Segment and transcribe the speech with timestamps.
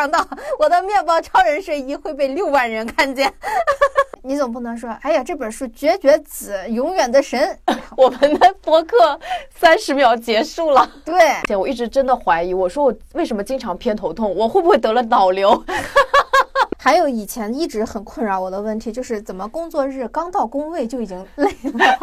[0.00, 0.26] 想到
[0.58, 3.30] 我的面包超人睡衣会被六万人看见。
[4.24, 7.58] 你总不能说，哎呀，这本书绝绝子，永远的神。
[7.98, 9.20] 我们的播客
[9.54, 10.90] 三十秒结束了。
[11.04, 14.34] 对，我一直真的怀疑，我说我为什么经常偏头痛？
[14.34, 15.62] 我会不会得了脑瘤？
[16.78, 21.44] 还有以前一直很困扰我的问题，就是怎么工作日刚到工位就已经累
[21.74, 21.98] 了？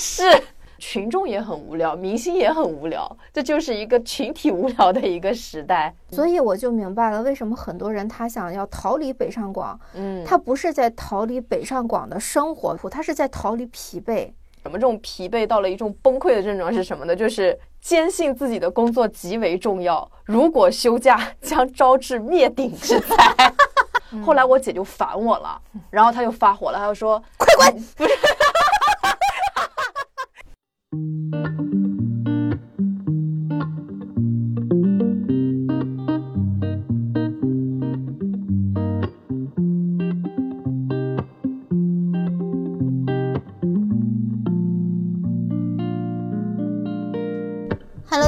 [0.00, 0.42] 是。
[0.84, 5.94] 群众也很无聊，明星也很无聊，这就是一个群体无聊的一个时代。
[6.10, 14.32] 所以我就明白了，为什么很多人他想要逃离北上广，嗯，他不是在逃离北上广的生活，他是在逃离疲惫。
[14.64, 17.14] 什么这种疲惫到了一种崩溃的症状是什么呢？
[17.14, 23.16] 就是坚信自己的工作极为重要，如果休假将招致灭顶之灾。
[24.26, 28.10] 后来我姐就烦我了，然后她就发火了，她就说：“快滚！”不是。
[30.92, 31.00] Hello，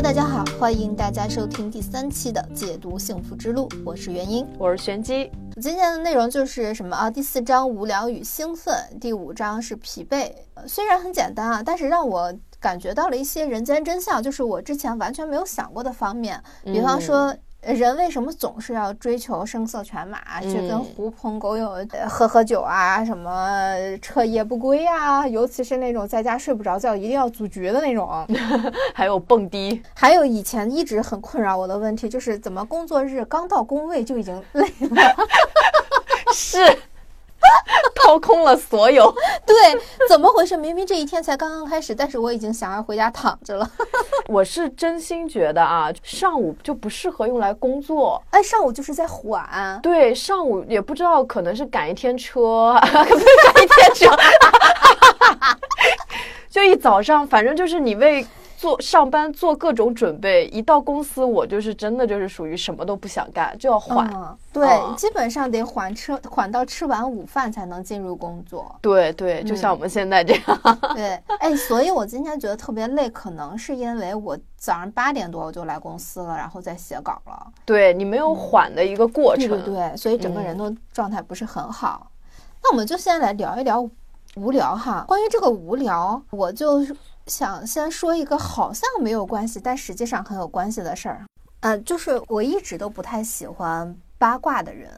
[0.00, 5.30] 大家好，欢迎大家收听第三期的解读幸福之路，我是元英，我是玄机。
[5.60, 7.10] 今天的内容就是什么啊？
[7.10, 10.32] 第四章无聊与兴奋，第五章是疲惫。
[10.66, 12.32] 虽然很简单啊，但是让我
[12.64, 17.36] 感觉到了一些人间真相，就是我之前完全没有想过的方面，比方说。
[17.66, 23.02] 人为什么总是要追求声色犬马，去跟狐朋狗友喝喝酒啊？
[23.02, 25.26] 什么彻夜不归啊？
[25.26, 28.26] 尤其是那种在家睡不着觉，一定要组局的那种。
[28.92, 35.16] 还有蹦迪，还有以前一直很困扰我的问题，就是怎么工作日刚到工位就已经累了？
[36.34, 36.58] 是。
[37.94, 39.12] 掏空了所有，
[39.46, 39.54] 对，
[40.08, 40.56] 怎么回事？
[40.56, 43.70] 明明这一天才刚刚开始，但是我已经想要回家躺着了。
[44.28, 48.22] 我是真心觉得啊，上午就不适合用来工作。
[48.30, 49.80] 哎，上午就是在缓。
[49.82, 54.16] 对，上午也不知道可能是赶一天车，赶一天车，
[56.50, 58.26] 就一早上，反正就是你为。
[58.64, 64.10] 做上班做各种准备，一到公司我就是真的就是属于什么都不想干，就要缓。
[64.54, 64.66] 对，
[64.96, 68.74] 基本上得缓吃缓到吃完午饭才能进入工作。
[68.80, 70.60] 对对，就像我们现在这样。
[70.96, 77.46] 对，哎，所以我今天觉得特别累，可能是因为我早上八点多我就来公司了，然后再写稿了。
[77.66, 79.46] 对你没有缓的一个过程。
[79.46, 82.10] 对对对，所以整个人都状态不是很好。
[82.62, 83.86] 那我们就先来聊一聊
[84.36, 85.04] 无聊哈。
[85.06, 86.82] 关于这个无聊，我就。
[87.26, 91.24] 想先说一个好像没有关系，但实际上很有关系的事儿。
[91.60, 94.90] 嗯，就是我一直都不太喜欢八卦的人，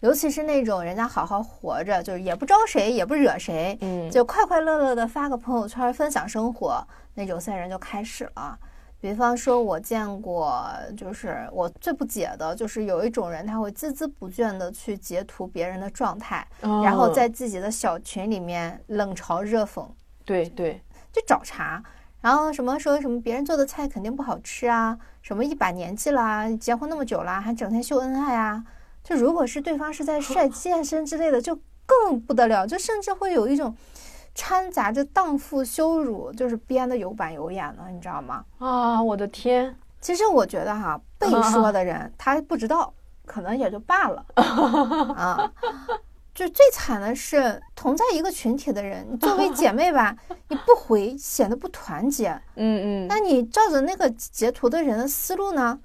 [0.00, 8.56] 尤其是那种人家好好活着，就是也不招谁，也不惹谁，嗯，就快快乐乐的发个朋友圈分享生活那种些人就开始了。
[9.00, 10.64] 比方说，我见过，
[10.96, 19.84] 就是我最不解的就是有一种人，他会孜孜不倦的去截图别人的状态，然后在自己的小群里面冷嘲热讽。
[20.24, 20.80] 对对。
[21.12, 21.82] 就找茬，
[22.20, 28.64] 然后什么说什么别人做的菜肯定不好吃啊，什么一把年纪啦，结婚那么久了，还整天秀恩爱啊，
[29.04, 33.76] 就如果是对方是在晒健身之类的，就更不得了，就甚至会有一种
[34.34, 38.44] 掺杂着荡妇羞辱，就是编的有板有眼的，你知道吗？
[38.58, 39.76] 啊，我的天！
[40.00, 42.92] 其实我觉得哈，被说的人他不知道，
[43.26, 44.24] 可能也就罢了
[45.14, 45.52] 啊。
[46.34, 50.16] 就最惨的是同在一个群体的人，作为姐妹吧，
[50.48, 52.30] 你不回显得不团结。
[52.56, 53.06] 嗯嗯。
[53.06, 55.78] 那你照着那个截图的人的思路呢，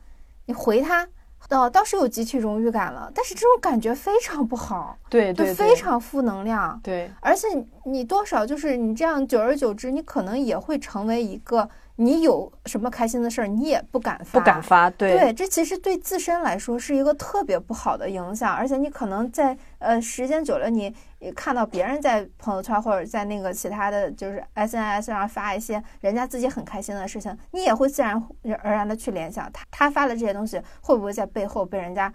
[0.46, 1.08] 你回他，
[1.50, 6.80] 哦，倒是有集体荣誉感了，但是这种感觉非常不好，对对，非常负能量。
[6.82, 7.48] 对，而且
[7.86, 11.70] 你多少就是你这样，久而久之，你可能也会成为一个。
[11.98, 20.94] 你有什么开心的事儿，你也不敢发，不敢发，对对，这其实对自身来说是一个特别不好的影响，而且你可能在呃时间久了，你
[21.36, 28.24] 看到别人在朋友圈或者在那个其他的就是 S N S 上发一些人家自己很开心的事情，你也会自然
[28.62, 32.14] 而然的去联想他他发的这些东西会不会在背后被人家。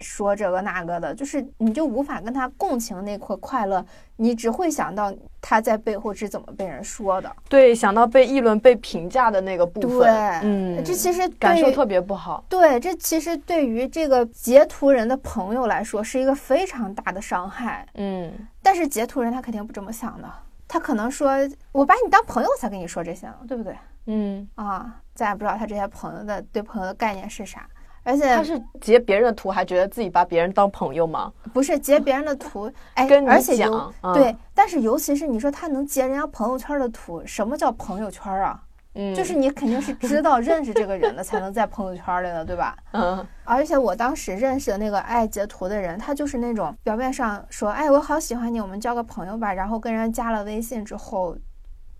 [0.00, 3.84] 说这个那个的，就是你就无法跟他共情那块快乐，
[4.16, 7.30] 你只会想到他在背后是怎么被人说的。
[7.48, 10.00] 对，想到被议论、被评价的那个部分。
[10.00, 12.44] 对，嗯，这其实感受特别不好。
[12.48, 17.86] 对，这其实对于这个截图人的朋友来说是一个非常大的伤害。
[17.94, 18.32] 嗯，
[18.62, 20.28] 但是截图人他肯定不这么想的，
[20.68, 21.32] 他可能说
[21.72, 23.76] ：“我把你当朋友才跟你说这些，对不对？”
[24.08, 27.68] 嗯，啊，咱也不知道他这些朋友的对朋友的概念是啥。
[28.06, 31.32] 而且他是截别人的图，还觉得自己把别人当朋友吗？
[31.52, 38.62] 不是截别人的图， 哎，而且有对，但是尤其是你说他能截人家朋友圈的图，什么叫朋友圈啊？
[38.94, 42.76] 嗯，就是你肯定是知道认识这个人的，才能在朋友圈里的，对吧？
[42.92, 51.36] 嗯 而且我当时认识的那个爱截图的人，他就是那种表面上说，哎，我好喜欢你，我们交个朋友吧，然后跟人家加了微信之后，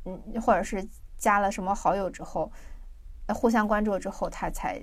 [0.04, 0.82] 嗯，或者是
[1.18, 2.50] 加了什么好友之后，
[3.26, 4.82] 呃互相关注之后，他才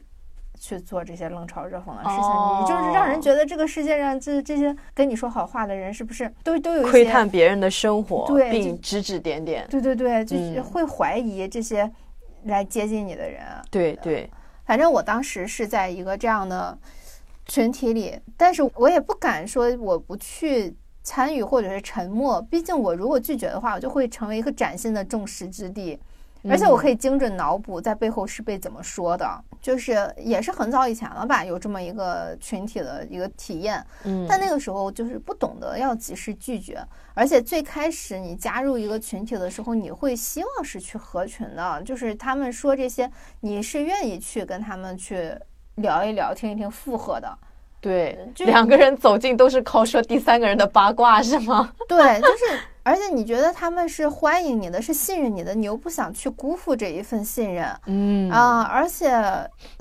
[0.64, 2.30] 去做这些冷嘲热讽的事情。
[2.30, 9.68] 哦你就是让人觉得这个世界上这这些跟你说好话的人，是不是都都有窥探别人的生活，对并指指点点。
[9.70, 11.92] 对对对，就是嗯会怀疑这些
[12.44, 13.42] 来接近你的人。
[13.70, 14.30] 对对，
[14.66, 16.78] 反正我当时是在一个这样的
[17.46, 26.00] 群体里，但是我也不敢说我不去参与或者是沉默，毕竟我如果拒绝的话，我就会成为一个崭新的众矢之的。
[26.50, 33.86] 而且我可以精准脑补在背后是被怎么说的，就是也是很早以前了吧，有这么一个群体的一个体验。
[34.04, 43.10] 嗯，但那个时候就是不懂得要及时拒绝，而且最开始你加入一个群体的时候，你会希望是去合群的，就是他们说这些，
[43.40, 45.34] 你是愿意去跟他们去
[45.76, 47.38] 聊一聊、听一听附和的。
[47.80, 51.74] 对，两个人走近都是靠说第三个人的八卦是吗？
[51.88, 59.12] 对，就是，而且你觉得他们是欢迎你的，是信任你的，你又不想去辜负这一份信任嗯啊、而且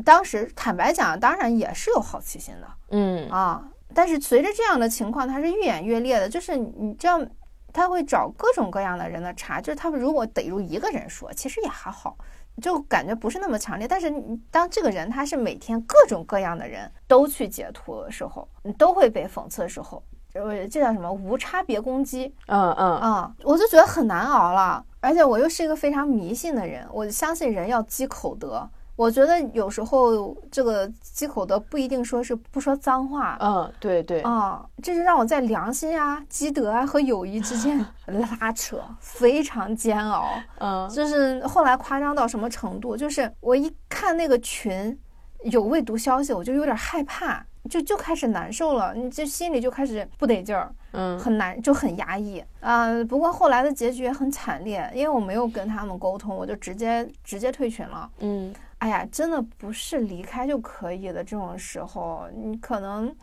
[0.04, 2.66] 当时坦白讲，当然也是有好奇心的。
[2.90, 3.62] 嗯啊。
[3.94, 7.28] 但是随着这样的情况，它是愈演愈烈的，就是你这样，
[7.74, 12.16] 他会找各种各样的人的茬，就是他们如果逮住一个人说，其实也还好，
[12.62, 13.86] 就感觉不是那么强烈。
[13.86, 20.02] 但是你当这个人他是每天各种各样的人都去截图的时候，你都会被讽刺的时候，
[20.34, 24.84] 呃，这叫什么无差别攻击嗯嗯啊、我就觉得很难熬了。
[25.00, 28.68] 而且我又是一个非常迷信的人，我相信人要积口德。
[28.94, 40.28] 我觉得有时候这个积口德不一定说是不说脏话，嗯，对对，啊，这就让我在良心啊、积德啊和友谊之间 拉扯，非常煎熬。
[40.58, 42.94] 嗯 就是后来夸张到什么程度？
[42.96, 44.96] 就是我一看那个群
[45.44, 52.42] 有未读消息，我就有点害怕，就就开始难受了，你就心里就开始不得劲儿，嗯很难，就很压抑。
[52.60, 58.10] 啊、不过后来的结局也很惨烈，因为我没有跟他们沟通，我就直接直接退群了。
[58.18, 61.22] 嗯哎呀，真的不是离开就可以的。
[61.22, 63.14] 这种时候，你可能，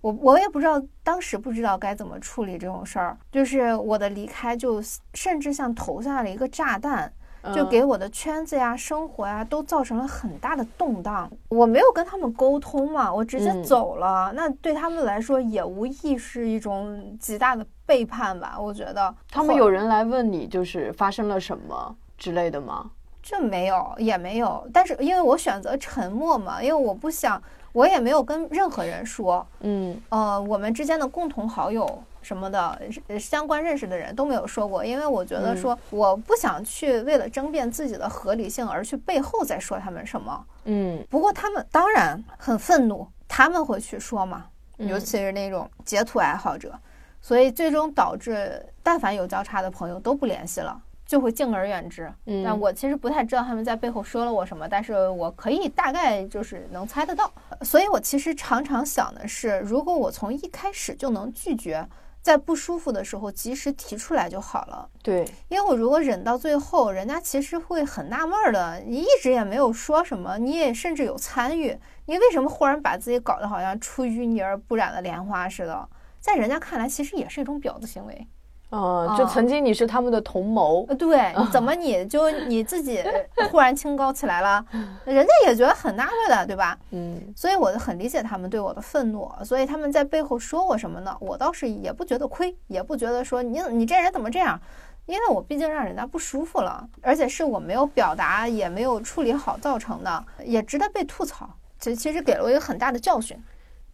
[0.00, 3.14] 我我也不知道，当时不知道该怎么处理这种事儿。
[3.30, 7.12] 就是我的离开，就甚至像投下了一个炸弹，
[7.54, 11.30] 就嗯给我的圈子呀、生活呀都造成了很大的动荡。
[11.48, 14.32] 我没有跟他们沟通嘛，我直接嗯走了。
[14.34, 18.56] 那对他们来说，也无疑是一种极大的背叛吧？
[18.60, 22.90] 我觉得他们有人来问你，就是发生了什么之类的吗？
[23.22, 24.68] 这没有，也没有。
[24.72, 27.40] 但是因为我选择沉默嘛，因为我不想，
[27.72, 40.44] 我也没有跟任何人说，嗯呃，我们之间的共同好友什么的，呃相关认识的人都没有说过，因为我觉得说我不想去为了争辩自己的合理性而去背后再说他们什么。
[40.64, 44.46] 嗯不过他们当然很愤怒，他们会去说嘛，
[44.78, 46.72] 嗯尤其是那种截图爱好者，
[47.20, 50.80] 所以最终导致但凡有交叉的朋友都不联系了。
[51.04, 52.10] 就会敬而远之。
[52.24, 57.30] 嗯，那我其实不太知道他们在背后说了我什么，但是我可以大概就是能猜得到。
[57.60, 61.86] 所以我其实常常想的是，如果我从一开始就能拒绝，
[62.22, 64.88] 在不舒服的时候及时提出来就好了。
[65.02, 68.80] 对，因为我如果忍到最后，人家其实会很纳闷儿的。
[68.86, 71.76] 你一直也没有说什么，你也甚至有参与，
[72.06, 75.88] 你为什么忽然把自己搞得好像出淤泥而不染的莲花似的？
[76.20, 78.28] 在人家看来，其实也是一种婊子行为。
[78.74, 83.04] 嗯，就曾经你是他们的同谋，呃，对，怎么你就 你自己
[83.50, 84.64] 忽然清高起来了？
[85.04, 86.78] 人家也觉得很纳闷的，对吧？
[86.90, 91.14] 嗯所以我很理解他们对我的愤怒，所以他们在背后说我什么呢？
[91.20, 94.58] 我倒是也不觉得亏，也不觉得说你你这人怎么这样，
[95.04, 101.46] 因为我毕竟让人家不舒服了，而且是我没有表达也没有处理好造成的，也值得被吐槽。
[101.78, 103.36] 这其实给了我一个很大的教训。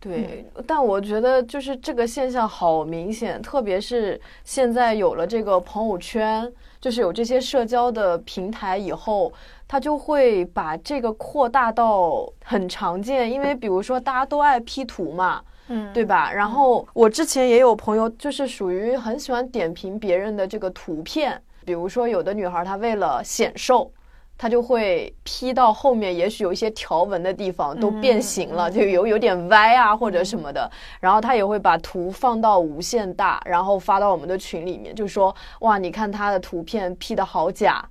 [0.00, 6.50] 对，但我觉得就是这个现象好明显，特别是现在有了这个朋友圈，
[6.80, 9.32] 就是有这些社交的平台以后，
[9.66, 13.28] 它就会把这个扩大到很常见。
[13.28, 16.32] 因为比如说大家都爱 P 图嘛，嗯，对吧？
[16.32, 23.90] 然后我之前也有朋友，就是属于很喜欢点评别人的这个图片，比如说有的女孩她为了显瘦。
[24.38, 30.70] 她就会 P 到后面，也许有一些条纹的地方都变形了，就有有点歪啊或者什么的。
[31.00, 37.84] 然后他也会把图放到无限大，然后发到我们的群里面，就说哇，你看他的图片 P 的好假，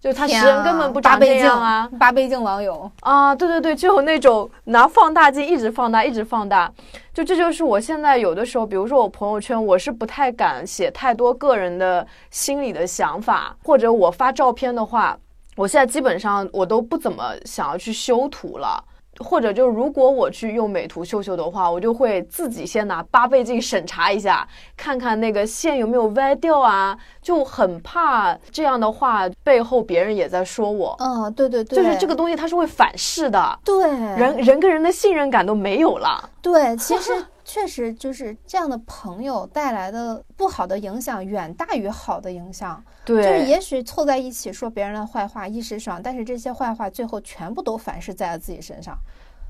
[0.00, 1.90] 就她天啊人根本不长这八倍镜样啊。
[1.98, 6.72] 八倍镜网友，啊，对对对，就有那种拿放大镜一直放大，一直放大，
[7.12, 15.18] 就这就是我现在有的时候，比如说我朋友圈，我是不太敢写太多个人的心里的想法，或者我发照片的话。
[15.60, 18.82] 我现在基本上我都不怎么想要去修图了。
[19.18, 24.48] 或者就如果我去用美图秀秀的话，我就会自己先拿八倍镜审查一下，
[24.78, 30.96] 看看那个线有没有歪掉啊，就很怕这样的话背后别人也在说我。
[31.00, 36.30] 嗯，对对对，就是这个东西它是会反噬的，对人人跟人的信任感都没有了。
[36.40, 37.12] 对，其实
[37.52, 42.80] 确实就是这样的朋友带来的不好的影响远大于好的影响。
[43.04, 48.96] 对，就是也许凑在一起说别人的坏话一时爽，但是这些坏话最后全部都反噬在了自己身上。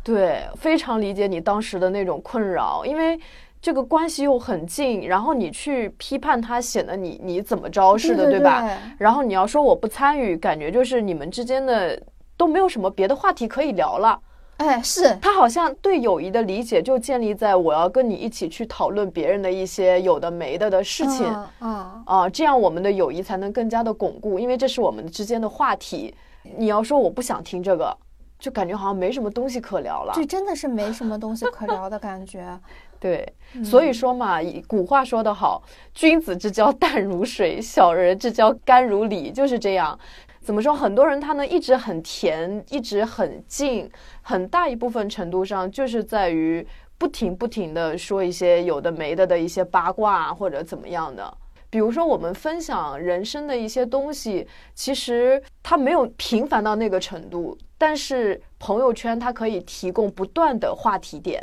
[0.03, 3.21] 对，非常理解你当时的那种困扰，因为
[3.61, 8.67] 这个关系又很近，然后你去批判他，显得你你怎么着似的，对吧？
[8.97, 12.03] 然后你要说我不参与，感觉就是你们之间的
[12.39, 14.19] 都没有什么别的话题可以聊了。
[14.61, 21.27] 哎，是他好像对友谊的理解就建立在我要跟你一起去讨论别人的一些有的没的的事情，
[21.61, 26.15] 嗯啊，这样我们的友谊才能更加的巩固，因为这是我们之间的话题。
[26.57, 27.97] 你要说我不想听这个。
[28.41, 32.59] 就感觉好像没什么东西可聊了，这真的是没什么东西可聊的感觉。
[32.99, 33.31] 对，
[33.63, 35.63] 所以说嘛，古话说得好，
[35.93, 39.99] 君子之交淡如水，小人之交甘如醴，就是这样。
[40.43, 40.75] 怎么说？
[40.75, 43.91] 很多人他呢一直很甜，一直很近，
[44.23, 46.67] 很大一部分程度上就是在于
[46.99, 51.37] 不停不停的说一些有的没的的一些八卦或者怎么样的。
[51.69, 54.45] 比如说，我们分享人生的一些东西，
[54.75, 61.41] 其实它没有频繁到那个程度，但是朋友圈它可以提供不断的话题点，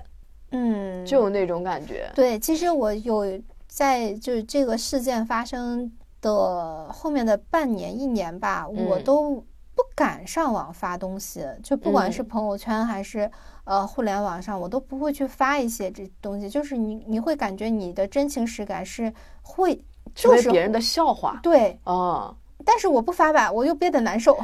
[0.51, 2.11] 嗯，就有那种感觉。
[2.13, 5.89] 对，其实我有在就是这个事件发生
[6.21, 9.35] 的后面的半年一年吧，我都
[9.75, 13.29] 不敢上网发东西，就不管是朋友圈还是
[13.63, 19.83] 呃互联网上，我都不会去发一些这东西，就是你你会感觉你的真情实感是会。
[20.15, 22.33] 就是别人的笑话，对，啊，
[22.65, 24.35] 但是我不发吧，我又憋得难受，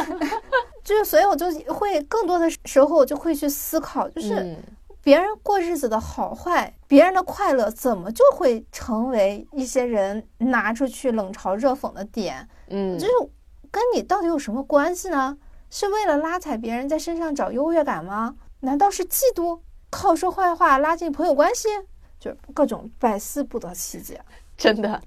[0.82, 4.56] 就是，所以我就会更多的时候，我就会去思考，就是
[5.02, 12.48] 别人过日子的好坏，别人的快乐，怎么就会成为一些人拿出去冷嘲热讽的点？
[12.68, 13.12] 嗯，就是
[13.70, 15.36] 跟你到底有什么关系呢？
[15.70, 18.36] 是为了拉踩别人在身上找优越感吗？
[18.60, 19.60] 难道是嫉妒？
[19.90, 21.68] 靠说坏话拉近朋友关系？
[22.20, 24.20] 就各种百思不得其解。
[24.56, 25.02] 真的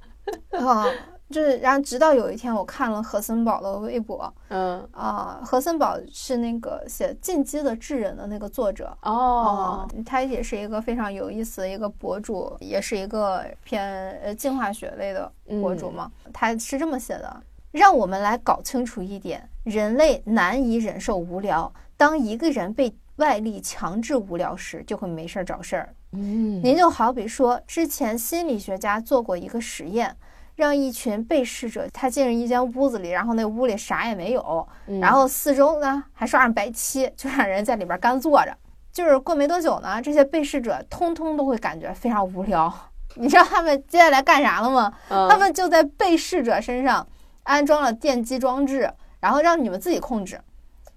[0.51, 0.85] 啊，
[1.29, 16.12] 就是，然后直到有一天，我看了何森堡的微博，嗯啊，何森堡是那个写《进击的智人》的那个作者哦，他也是一个非常有意思的一个博主，也是一个偏呃进化学类的博主嘛。
[16.32, 25.96] 他是这么写的：让我们来搞清楚一点，人类难以忍受无聊，当一个人被外力强制无聊时，就会没事儿找事儿。
[26.12, 30.15] 嗯，您就好比说，之前心理学家做过一个实验，
[30.55, 34.67] 让一群被试者他进入一间屋子里，然后那屋里啥也没有，
[35.01, 38.55] 然后四周呢还刷上白漆，就让人在里边干坐着。
[38.91, 42.74] 就是过没多久呢，这些被试者通通都会感觉非常无聊。
[43.15, 44.93] 你知道他们接下来干啥了吗？
[45.09, 47.05] 他们就在被试者身上
[47.43, 50.39] 安装了电击装置，然后让你们自己控制，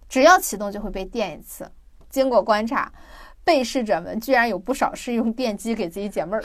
[0.08, 1.70] 只要启动就会被电一次。
[2.08, 2.90] 经过观察。
[3.44, 6.44] 被试者们居然有不少是用电击给自己解闷儿，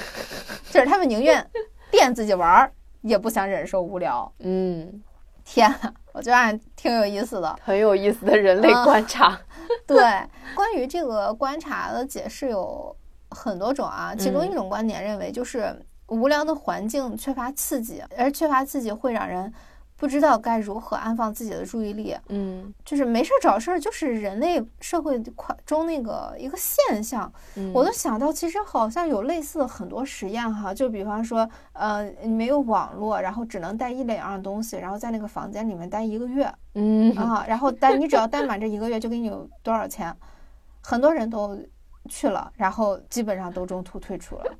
[0.71, 1.45] 就是他们宁愿
[1.91, 2.71] 电自己玩儿，
[3.03, 4.29] 也不想忍受无聊。
[4.39, 5.01] 嗯，
[5.45, 9.39] 天啊，我觉得挺有意思的，很有意思的人类观察。
[9.87, 9.97] 对，
[10.53, 12.93] 关于这个观察的解释有
[13.29, 15.73] 很多种啊，其中一种观点认为，就是
[16.07, 19.53] 无聊的环境缺乏刺激，而缺乏刺激会让人。
[20.03, 27.31] 不知道该如何安放自己的注意力，嗯，就是没事儿找事儿，就是人类社会快中那个一个现象。
[27.73, 40.13] 我都想到，其实好像有类似的很多实验哈，就比方说，呃，你没有网络，然后只能带一两样东西，然后在那个房间里面待一个月，嗯啊，然后待你只要待满这一个月，就给你有多少钱。
[40.81, 41.57] 很多人都
[42.09, 44.53] 去了，然后基本上都中途退出了。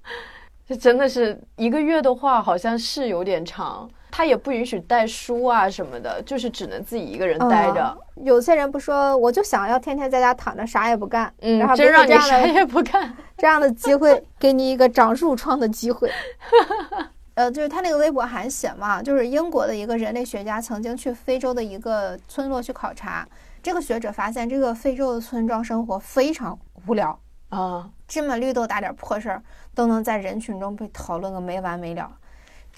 [0.66, 3.86] 这真的是一个月的话，好像是有点长。
[4.10, 7.96] 他也不允许带书啊什么的，就是只能自己一个人待着。
[8.16, 16.10] 有些人不说，我就想要天天在家躺着啥也不干，嗯，然后真让你啥也不干， 这样的机会给你一个长褥疮的机会。
[17.34, 23.24] 呃，就是他那个微博还写嘛，就是英国的一个人类学家曾经去非洲的一个村落去考察，
[23.62, 27.16] 这个学者发现这个非洲的村庄生活非常无聊
[27.50, 29.40] 啊，芝麻绿豆大点破事儿
[29.72, 32.10] 都能在人群中被讨论个没完没了。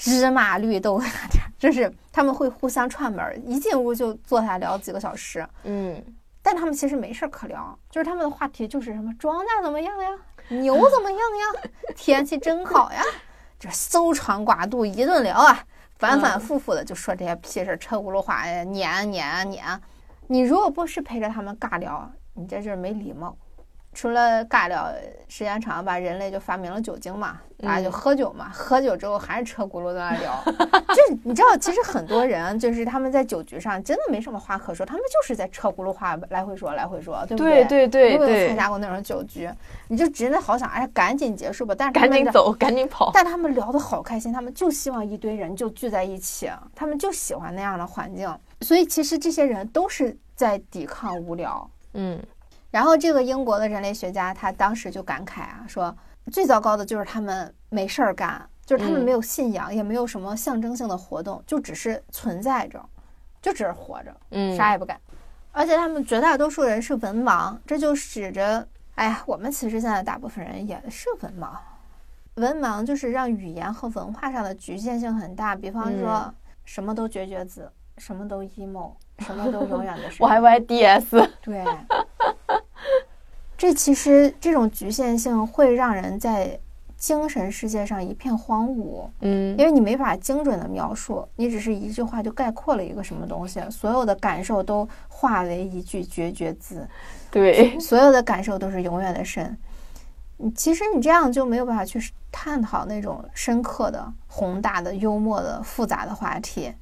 [0.01, 0.99] 芝麻绿豆，
[1.59, 5.47] 就是他们会互相串门，一进屋就坐下聊几个小时。
[5.65, 6.03] 嗯，
[6.41, 10.09] 但他们其实没事儿可聊，就是他们的话题就是什么庄稼怎么样呀，
[10.49, 13.03] 牛怎么样呀， 天气真好呀，
[13.59, 15.63] 这搜肠刮肚一顿聊啊，
[15.99, 19.79] 反反复复的就说这些屁事儿，车轱辘话，撵撵撵。
[20.29, 23.37] 你如果不是陪着他们尬聊，你这就是没礼貌。
[23.93, 24.89] 除了尬聊，
[25.29, 28.49] 时间长吧，人类就发明了酒精嘛，大家就喝酒嘛。
[28.55, 30.43] 喝酒之后还是车轱辘在那聊，
[30.95, 37.65] 就是你知道，其实很多人就是他们在酒局上真的没什么话可说，他们就是在车轱辘话来回说来回说，对不对？
[37.65, 38.47] 对对对对。
[38.49, 39.51] 参加过那种酒局，
[39.89, 43.11] 你就真的好想哎赶紧结束吧，但是赶紧走，赶紧跑。
[43.13, 48.33] 但他们聊得好开心，他们就希望一堆人就聚在一起，他们就喜欢那样的环境。
[48.61, 52.23] 所以其实这些人都是在抵抗无聊，嗯。
[52.71, 55.97] 然后这个英国的人类学家，他当时就感慨啊，说
[56.31, 62.81] 最糟糕的就是他们没事儿干，就是他们没有信仰，也没有什么象征性的活动，就只是存在着，
[63.43, 64.99] 就只是活着，嗯，啥也不干。
[65.53, 71.49] 而且他们绝大多数人是文盲，这就使着，哎呀，我们其实现在大部分人也是文盲。
[72.35, 76.33] 文盲就是让语言和文化上的局限性很大，比方说
[76.65, 81.65] 什么都绝绝子，什么都 emo，什么都永远的 YYDS，对。
[83.61, 86.59] 这其实这种局限性会让人在
[86.97, 96.89] 精神世界上一片荒芜，嗯，因为你没法精准的描述，你只是一句话就概括了一个什么东西，所有的感受都化为一句绝绝字，
[97.31, 99.55] 对，所有的感受都是永远的深。
[100.39, 102.01] 你其实你这样就没有办法去
[102.33, 106.73] 探讨那种深刻的、宏大的、幽默的、复杂的话题。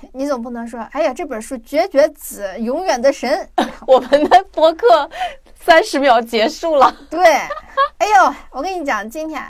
[0.12, 3.48] 你总不能说，哎呀，这本书绝绝子，永远的神。
[3.86, 5.08] 我们的播客
[5.54, 6.94] 三十秒结束了。
[7.08, 7.22] 对，
[7.98, 9.42] 哎呦，我跟你讲，今天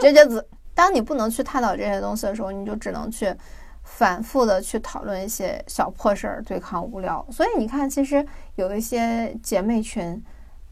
[0.00, 0.46] 绝绝子。
[0.74, 3.34] 当你不能去探讨这些东西的时候，你就只能去
[3.82, 7.26] 反复的去讨论一些小破事儿，对抗无聊。
[7.30, 10.22] 所以你看，其实有一些姐妹群，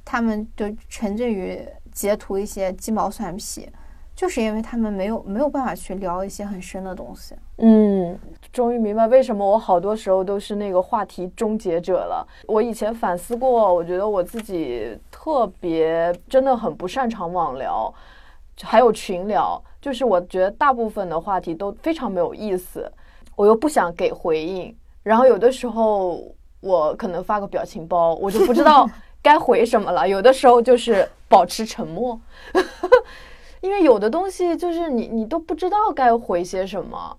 [0.04, 1.62] 她们就沉醉于
[1.92, 3.70] 截图一些鸡毛蒜皮。
[4.18, 7.36] 就是因为他们没有没有办法去聊一些很深的东西。
[7.58, 8.18] 嗯，
[8.52, 12.26] 终于明白为什么我好多时候都是那个话题终结者了。
[12.48, 17.94] 我以前反思过，我觉得我自己特别真的很不擅长网聊，
[18.60, 19.62] 还有群聊。
[19.80, 22.90] 就是我觉得大部分的话题都非常没有意思，
[23.36, 24.76] 我又不想给回应。
[25.04, 26.20] 然后有的时候
[26.58, 28.84] 我可能发个表情包，我就不知道
[29.22, 30.08] 该回什么了。
[30.08, 32.20] 有的时候就是保持沉默。
[33.60, 37.16] 因为有的东西就是你，你都不知道该回些什么，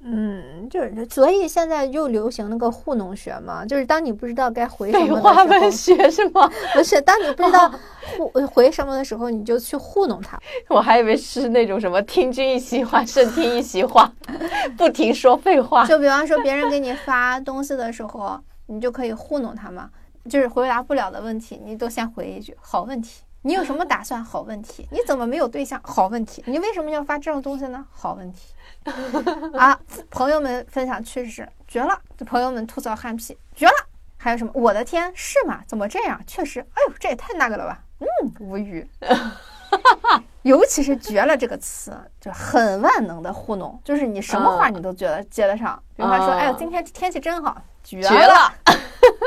[0.00, 6.48] 嗯，就是所以现在又流行那个糊弄学嘛，就是当你不知道该回什么废话文学是吗？
[6.72, 7.70] 不是，当你不知道
[8.32, 10.38] 回回什么的时候，你就去糊弄他。
[10.68, 14.10] 我还以为是那种什么听君一席话，胜听一席话，
[14.78, 15.84] 不停说废话。
[15.84, 19.90] 就比方说别人给你发东西的时候，你就可以糊弄他嘛，
[20.30, 23.22] 就是回答不了的问题，你都先回一句好问题。
[23.42, 24.22] 你有什么打算？
[24.22, 24.88] 好问题。
[24.90, 25.80] 你怎么没有对象？
[25.84, 26.42] 好问题。
[26.46, 27.86] 你为什么要发这种东西呢？
[27.90, 28.54] 好问题。
[29.56, 29.78] 啊，
[30.10, 32.00] 朋友们分享趣事，绝了！
[32.26, 33.72] 朋友们吐槽憨批，绝了！
[34.16, 34.50] 还有什么？
[34.54, 35.60] 我的天，是吗？
[35.66, 36.20] 怎么这样？
[36.26, 37.80] 确实，哎呦，这也太那个了吧？
[38.00, 38.88] 嗯，无语。
[40.42, 45.80] 尤其是“绝了”这个词，就很万能的糊弄，就是你什么话你都觉得接得上。
[45.94, 48.52] 比如他说：“哎呦，今天天气真好，绝了！”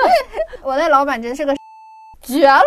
[0.63, 1.56] 我那老板真是个
[2.21, 2.63] 绝了。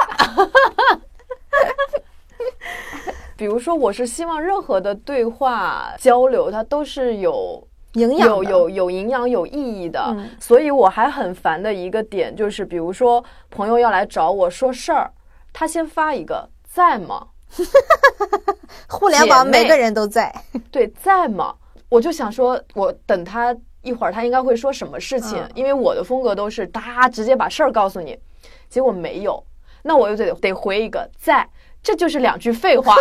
[3.37, 10.17] 比如说，我是希望任何的对话交流，它都是有营养、有有有营养、有意义的。
[10.41, 15.11] 所以我还很烦的一个点就是，比如说朋友要来找我说事儿，
[15.53, 17.29] 他先发一个在吗？
[18.89, 20.35] 互联网每个人都在，
[20.71, 21.55] 对，在吗？
[21.89, 25.41] 我就想说，我等他一会儿，他应该会说什么事情？
[25.55, 28.19] 因为我的风格都是哒，直接把事儿告诉你。
[28.69, 29.45] 结果没有，
[29.83, 31.49] 那我又得得回一个在。
[31.85, 32.97] 这就是两句废话，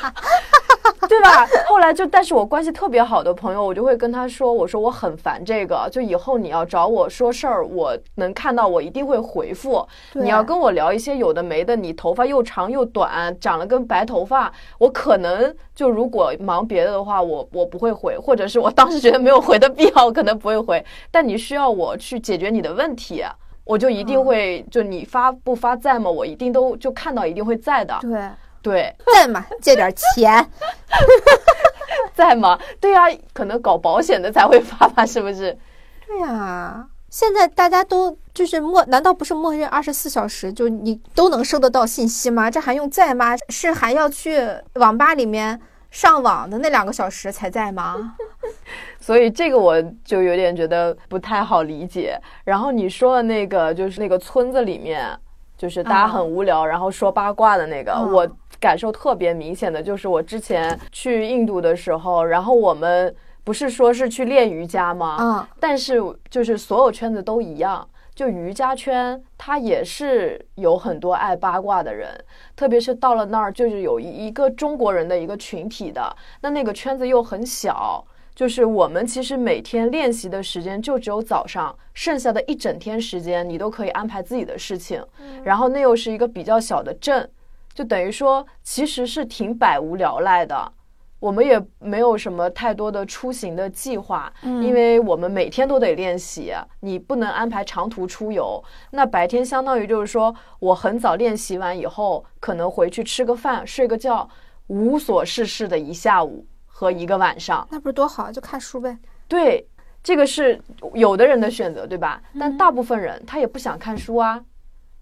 [1.08, 1.48] 对吧？
[1.66, 9.88] 后来就，但是我关系特别好的朋友，我就会跟他说：“我说我很烦这个，就以后你要找我说事儿，我能看到，我一定会回复。
[10.12, 20.84] 你要跟我聊一些有的没的，你头发又长又短，长了根白头发，我可能就如果忙别的的话，我我不会回，或者是我当时觉得没有回的必要，我可能不会回。
[21.10, 23.24] 但你需要我去解决你的问题。”
[23.68, 26.10] 我就一定会，就你发不发在吗？
[26.10, 27.98] 我一定都就看到，一定会在的。
[28.00, 28.30] 对
[28.62, 29.44] 对， 在吗？
[29.60, 30.44] 借点钱，
[32.14, 32.58] 在吗？
[32.80, 33.02] 对呀，
[33.34, 35.56] 可能搞保险的才会发吧，是不是？
[36.06, 42.50] 对呀，现在大家都就是默，难道不是默认二十四小时就你都能收得到信息吗？
[42.50, 43.36] 这还用在吗？
[43.50, 44.40] 是还要去
[44.76, 48.14] 网吧里面上网的那两个小时才在吗？
[49.00, 52.20] 所以这个我就有点觉得不太好理解。
[52.44, 55.08] 然后你说的那个就是那个村子里面，
[55.56, 58.28] 就是大家很无聊，然后说八卦的那个，我
[58.60, 65.16] 感受特别明显的就是我之前去印度的时候，然后我们不是说是去练瑜伽吗？
[65.16, 72.08] 啊，但是就是所有圈子都一样，就瑜伽圈，它也是有很多爱八卦的人，
[72.56, 78.04] 特别是到了那儿，就是有一一个中国人的一个群体的，那那个圈子又很小。
[78.38, 85.04] 就是我们其实每天练习的时间就只有早上，剩下的一整天时间你都可以安排自己的事情。
[85.42, 87.28] 然后那又是一个比较小的镇，
[87.74, 90.72] 就等于说其实是挺百无聊赖的。
[91.18, 98.62] 我们也没有什么太多的出行的计划，因为我们每天都得练习，你不能安排长途出游。
[98.92, 104.30] 那白天相当于就是说我很早练习完以后，可能回去吃个饭、睡个觉，
[104.68, 106.46] 无所事事的一下午。
[106.78, 108.96] 和一个晚上，那不是多好，就看书呗。
[109.26, 109.66] 对，
[110.00, 110.62] 这个是
[110.94, 112.22] 有的人的选择，对吧？
[112.38, 114.40] 但大部分人他也不想看书啊，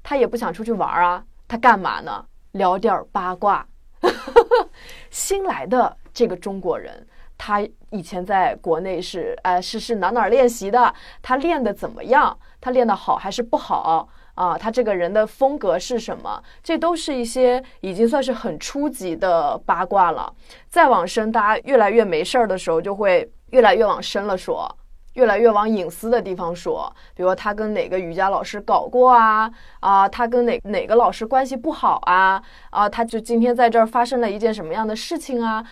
[0.03, 2.25] 他也不想出去玩啊，他干嘛呢？
[2.53, 3.67] 聊点八卦。
[5.11, 7.61] 新来的这个中国人，他
[7.91, 10.95] 以前在国内是哎是是哪哪练习的？
[11.21, 12.39] 他练的怎么样？
[12.59, 14.09] 他练的好还是不好？
[14.37, 16.41] 啊，他这个人的风格是什么？
[16.63, 20.33] 这都是一些已经算是很初级的八卦了。
[20.69, 24.71] 再往深，大家越来越没事儿的时候，就会越来越往深了说，
[25.15, 26.95] 越来越往隐私的地方说。
[27.15, 29.51] 比如他跟哪个瑜伽老师搞过啊？
[29.81, 32.43] 啊，他跟哪哪个老师关系不好啊？
[32.71, 35.65] 啊，他就今天在这儿发生了一件什么样的事情啊？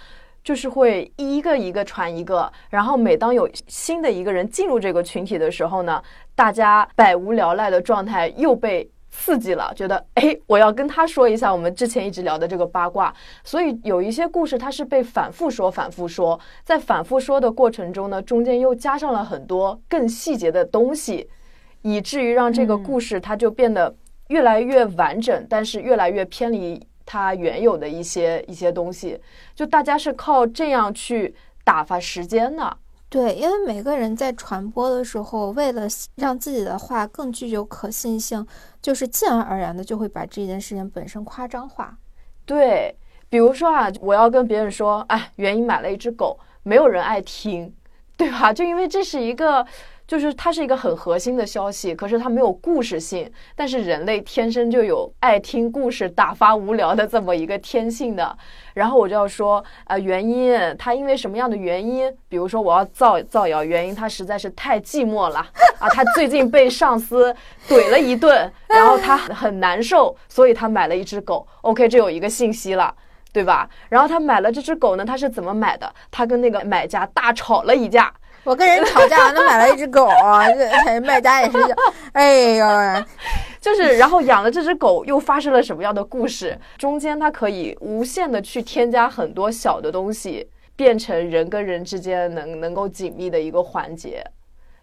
[0.44, 6.00] 就是会一个一个传一个，然后每当有新的一个人进入这个群体的时候呢，
[6.34, 13.14] 大家百无聊赖的状态又被刺激了，觉得哎，我要跟他说一下我们之前一直聊的这个八卦。
[13.42, 21.26] 所以有一些故事它是被反复说、反复说，在反复说的过程中呢，中间又加上了很多更细节的东西，
[21.80, 23.94] 以至于让这个故事它就变得
[24.28, 26.86] 越来越完整，但是越来越偏离。
[27.06, 29.20] 它原有的一些一些东西，
[29.54, 32.76] 就大家是靠这样去打发时间的。
[33.08, 35.86] 对，因为每个人在传播的时候，为了
[36.16, 38.46] 让自己的话更具有可信性，
[38.82, 41.96] 就是自然而然的就会把这件事情本身夸张化。
[42.44, 42.96] 对，
[43.28, 47.72] 比如说啊，我要跟别人说，哎，原因买了一只狗，没有人爱听，
[48.16, 48.52] 对吧？
[48.52, 49.66] 就因为这是一个。
[50.06, 53.30] 就是它是一个很核心的消息，可是它没有故事性。
[53.56, 58.36] 但是人类天生就有爱听故事、打发无聊的这么一个天性的。
[58.74, 62.12] 然后我就要说，呃，原因它因为什么样的原因？
[62.28, 65.38] 比如说我要造造谣，原因它实在是太寂寞了
[65.78, 65.88] 啊！
[65.88, 67.34] 他最近被上司
[67.68, 71.46] 怼了一顿，然后他很难受，所以他买了一只狗。
[71.62, 72.94] OK，这有一个信息了，
[73.32, 73.68] 对吧？
[73.88, 75.90] 然后他买了这只狗呢，他是怎么买的？
[76.10, 78.12] 他跟那个买家大吵了一架。
[78.44, 80.08] 我跟人吵架，那买了一只狗，
[80.84, 81.58] 这卖家也是，
[82.12, 82.66] 哎呦，
[83.60, 86.58] 就是，然后养了这只狗，又发生了什么样的故事？
[86.76, 94.22] 中间它可以无限的去添加很多小的东西，变成人跟人之间能能够紧密的一个环节。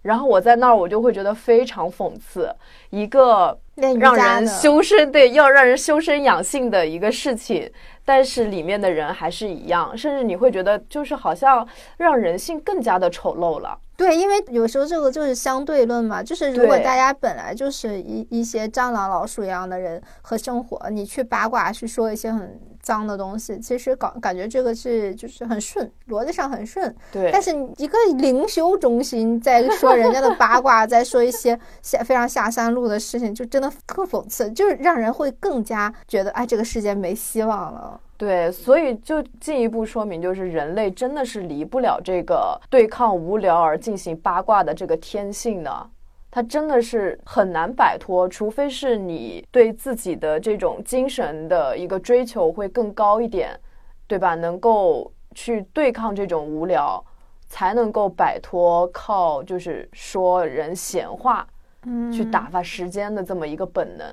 [0.02, 2.52] 然后我在那儿，我就会觉得非常讽刺，
[2.90, 3.56] 一个
[4.00, 7.72] 让人修身对，要让人修身养性的一个事情。
[8.04, 13.78] 但是里面的人还是一样，甚至你会觉得就是好像让人性更加的丑陋了。
[13.96, 26.94] 对，因为有时候这个就是相对论嘛，就是如果大家本来就是一一些蟑螂、老鼠一样的人和生活，你去八卦去说一些很脏的东西，其实感感觉这个是就是很顺，逻辑上很顺。
[27.12, 27.30] 对。
[27.32, 38.00] 但是一个灵修中心在说人家的八卦， 在说一些下非常下三路的事情，就真的特讽刺，就是让人会更加觉得哎，这个世界没希望了。
[38.18, 45.90] 对，所以就进一步说明，就是人类真的是离不了这个对抗无聊而进行八卦的这个天性的，
[46.32, 53.60] 它真的是很难摆脱，除非是你对自己的这种精神的一个追求会更高一点，
[54.08, 54.34] 对吧？
[54.34, 57.04] 能够去对抗这种无聊，
[57.50, 61.46] 才能够摆脱靠就是说人闲话，
[61.86, 64.08] 嗯，去打发时间的这么一个本能。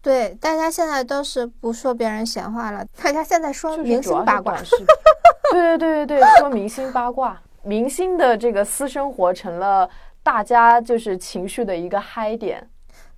[0.00, 4.56] 对，大家现在都是不说别人闲话了，大家现在说明星八卦。
[4.62, 4.76] 是
[5.50, 9.88] 对对对对对，说明星八卦，明星的这个私生活成了
[10.24, 12.68] 大家就是情绪的一个嗨点。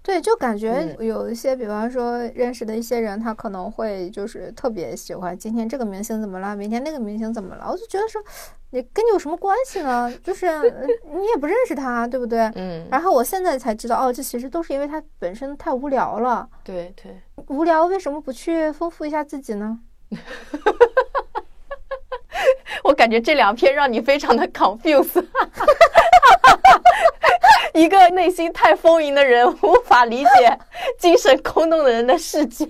[0.02, 8.22] 对，就感觉有一些，比方说认识的一些人，他可能会就是特别喜欢今天这个明星怎么了，明天那个明星怎么了，我就觉得说，
[8.70, 10.12] 你跟你有什么关系呢？
[10.22, 10.46] 就是
[11.12, 12.38] 你也不认识他，对不对？
[12.54, 12.86] 嗯。
[12.88, 16.48] 然后我现在才知道，哦，这其实都是因为他本身太无聊了。
[16.62, 17.20] 对对。
[17.48, 19.80] 无聊为什么不去丰富一下自己呢？
[22.84, 25.24] 我感觉这两篇让你非常的 confuse。
[27.74, 30.58] 一个内心太丰盈的人无法理解
[30.98, 32.66] 精神空洞的人的世界。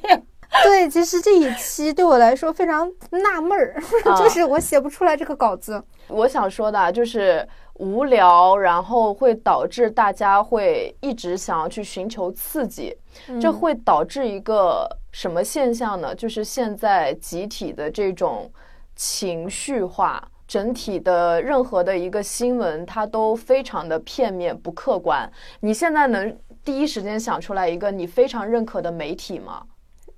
[0.63, 3.77] 对，其实这一期对我来说非常纳闷儿，
[4.17, 5.83] 就是我写不出来这个稿子。
[6.09, 12.97] 我想说的就是无聊，然后会导致大家会一直想要去寻求刺激，
[13.41, 16.15] 这会导致一个什么现象呢？
[16.15, 18.51] 就是现在集体的这种
[18.97, 20.29] 情绪化。
[20.49, 25.29] 整体的任何的一个新闻，它都非常的片面不客观。
[25.59, 29.67] 你现在能第一时间想出来一个你非常认可的媒体吗？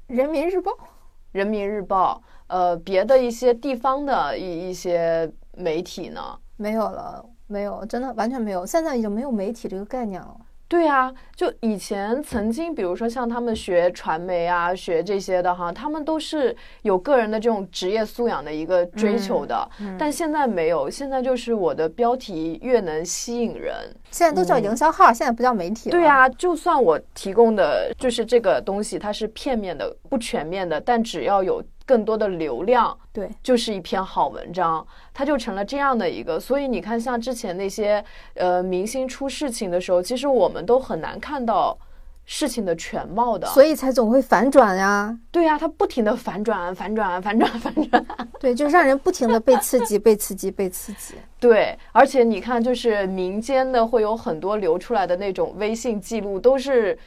[0.07, 0.71] 人民日报，
[1.33, 6.21] 人民日报，呃，别的一些地方的一一些媒体呢？
[6.59, 8.67] 没有了，没有，真的完全没有。
[8.67, 10.37] 现在已经没有媒体这个概念了。
[10.69, 19.67] 对啊，就以前曾经，比如说像他们学传媒啊，学这些的哈，他们都是有个人的这种职业素养的一个追求的。
[19.99, 23.75] 但现在没有，现在就是我的标题越能吸引人。
[24.11, 25.89] 现在都叫营销号，现在不叫媒体。
[25.89, 31.65] 对啊，就算我提供的就是这个东西，它是片面的、不全面的，但只要有。
[31.89, 36.39] 更多的流量，对，就是一篇好文章，它就成了这样的一个。
[36.39, 41.79] 所以你看，像之前那些呃明星出事情的时候，其实我们都很难看到
[42.27, 45.19] 事情的全貌的，所以才总会反转呀。
[45.31, 48.07] 对呀，它不停的反转，反转， 反转，反转。
[48.39, 51.15] 对，就让人不停的被刺激， 被刺激，被刺激。
[51.41, 56.99] 对，而且你看，就是民间的会有很多流出来的那种微信记录，都是。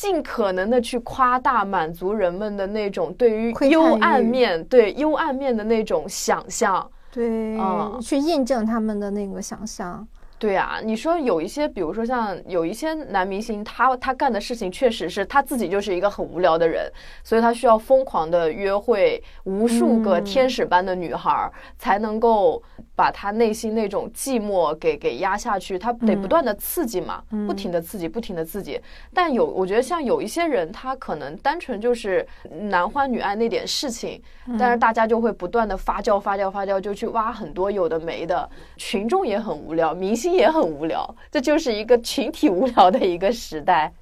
[0.00, 10.06] 尽可能的去夸大，满足人们的那种对于幽暗面、对幽暗面的那种想象，对，嗯去印证他们的那个想象。
[10.38, 16.88] 对啊，你说有一些，比如说像有一些男明星，他他干的事情确实是他自己就是一个很无聊的人，
[17.24, 22.62] 所以他需要疯狂的约会无数个天使般的女孩，才能够
[22.98, 25.78] 把他内心那种寂寞给给压下去。
[25.78, 28.80] 他得不断的刺激嘛，不停的刺激，不停的刺激。
[29.14, 32.26] 但有我觉得像有一些人，他可能单纯就是
[32.70, 34.20] 男欢女爱那点事情，
[34.58, 40.38] 但是大家就会不断的发酵发酵发酵，就去挖很多有的没的，群众也很无聊，明星。
[40.38, 43.92] 也很无聊，这就是一个群体无聊的一个时代。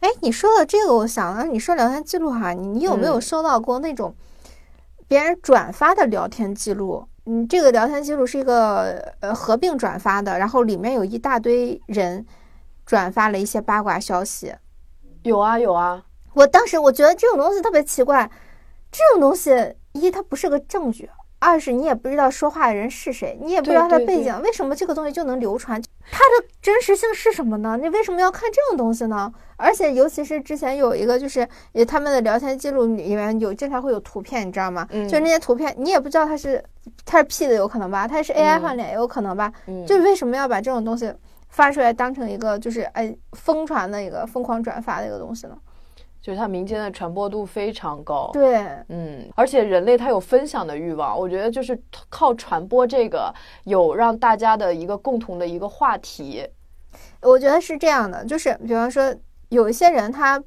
[0.00, 4.14] 哎，你说的这个，我想了，你说聊天记录哈，你你有没有收到过那种
[5.08, 7.02] 别人转发的聊天记录？
[7.02, 7.13] 嗯，
[7.48, 12.24] 这个聊天记录是一个呃合并转发的，然后里面有一大堆人
[12.84, 14.54] 转发了一些八卦消息。
[15.22, 18.30] 有啊有啊，我当时我觉得这种东西特别奇怪，
[18.92, 21.08] 这种东西一它不是个证据。
[21.44, 25.80] 二是你也不知道说话的人是谁，你也不知道他的背景，为什么这个东西就能流传？
[26.10, 27.78] 它的真实性是什么呢？
[27.80, 29.30] 你为什么要看这种东西呢？
[29.56, 31.46] 而且尤其是之前有一个，就是
[31.86, 34.86] 他们的聊天记录里面有经常会有图片，你知道吗？
[34.90, 36.62] 嗯，就是那些图片，你也不知道他是
[37.04, 39.52] 他是 P 的有可能吧，他是 AI 换脸也有可能吧？
[39.66, 41.12] 嗯，就是为什么要把这种东西
[41.48, 45.56] 发出来当成一个就是哎疯传的一个疯狂转发的一个东西呢？
[46.24, 53.30] 就是它民间的传播度非常高，对，嗯，而且人类他有分享的欲望，我觉得就是靠传播这个
[53.64, 56.48] 有让大家的一个共同的一个话题，
[57.20, 59.14] 我觉得是这样的，就是比方说
[59.50, 60.42] 有一些人他，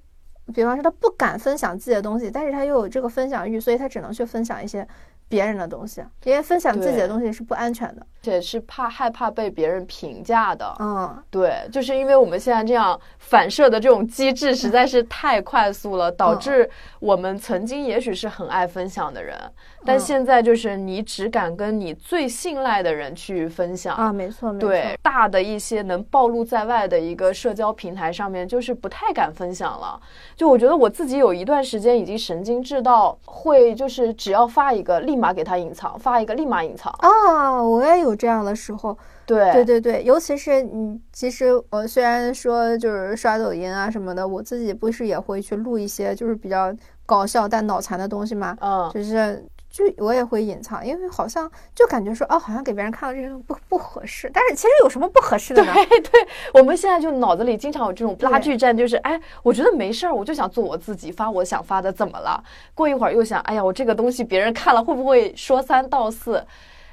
[0.52, 4.88] 比方说他不敢分享自己的东西，但是他又有这个分享欲，所以他只能去分享一些。
[5.30, 10.72] 别人的东西，因为分享自己的东西是不安全的，且是怕害怕被别人评价的。
[10.80, 19.38] 嗯，对，就是因为我们现在这样反射的这种机制实在是太快速了，导致我们曾经也许是很爱分享的人，
[19.84, 24.70] 但现在就是你只敢跟你最信赖的人去分享啊，没错，没错。
[24.70, 30.00] 对，大的一些能暴露在外的一个社交平台上面，就是不太敢分享了。
[30.36, 35.18] 就我觉得我自己有一段时间已经神经质到会，就是只要发一个立。
[35.18, 37.60] 立马给他隐藏，发一个立马隐藏啊！
[37.60, 46.76] 我也有这样的时候，对对对对，尤其是你，其实我虽然说就是刷抖音啊什么的，我自己不是也会去录一些就是比较
[47.06, 48.58] 搞笑但脑残的东西嘛？
[48.60, 55.72] 嗯，就是就我也会隐藏，因为好像就感觉说哦，好像给别人看到这个不不合适，但是其实有什么不合适的呢？
[55.74, 62.44] 对对，我们现在就脑子里经常有这种拉锯战，就是哎，我觉得没事儿，我就想做我自己，发我想发的，怎么了？
[62.74, 66.44] 过一会儿又想，哎呀，我这个东西别人看了会不会说三道四？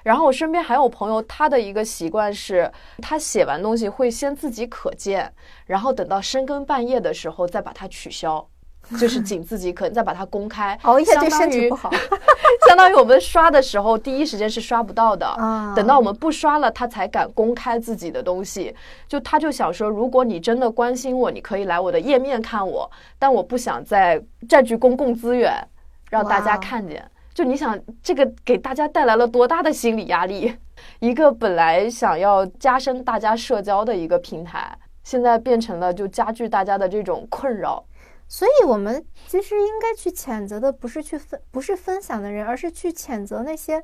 [0.05, 2.71] 然后我身边还有朋友，他的一个习惯是，
[3.03, 5.33] 他写完东西会先自己可见，
[5.67, 8.47] 然后等到深更半夜的时候再把它取消，
[9.01, 10.79] 就是仅自己可，再把它公开。
[10.83, 11.91] 熬夜对身体不好，
[12.69, 15.27] 相当于我们刷的时候第一时间是刷不到的，
[15.75, 18.77] 等到我们不刷了，他才敢公开自己的东西。
[19.09, 25.67] 就他就想说，如果你真的关心我，你可以来我的页面看我，但我不想再占据公共资源，
[26.11, 27.11] 让大家看见。
[27.35, 30.57] 就你想这个给大家带来了多大的心理压力？
[31.01, 37.85] 一个本来想要加深大家社交的一个平台，现在变成了就加剧大家的这种困扰。
[38.27, 43.83] 所以我们其实应该去谴责的不是去分，不是分享的人，而是去谴责那些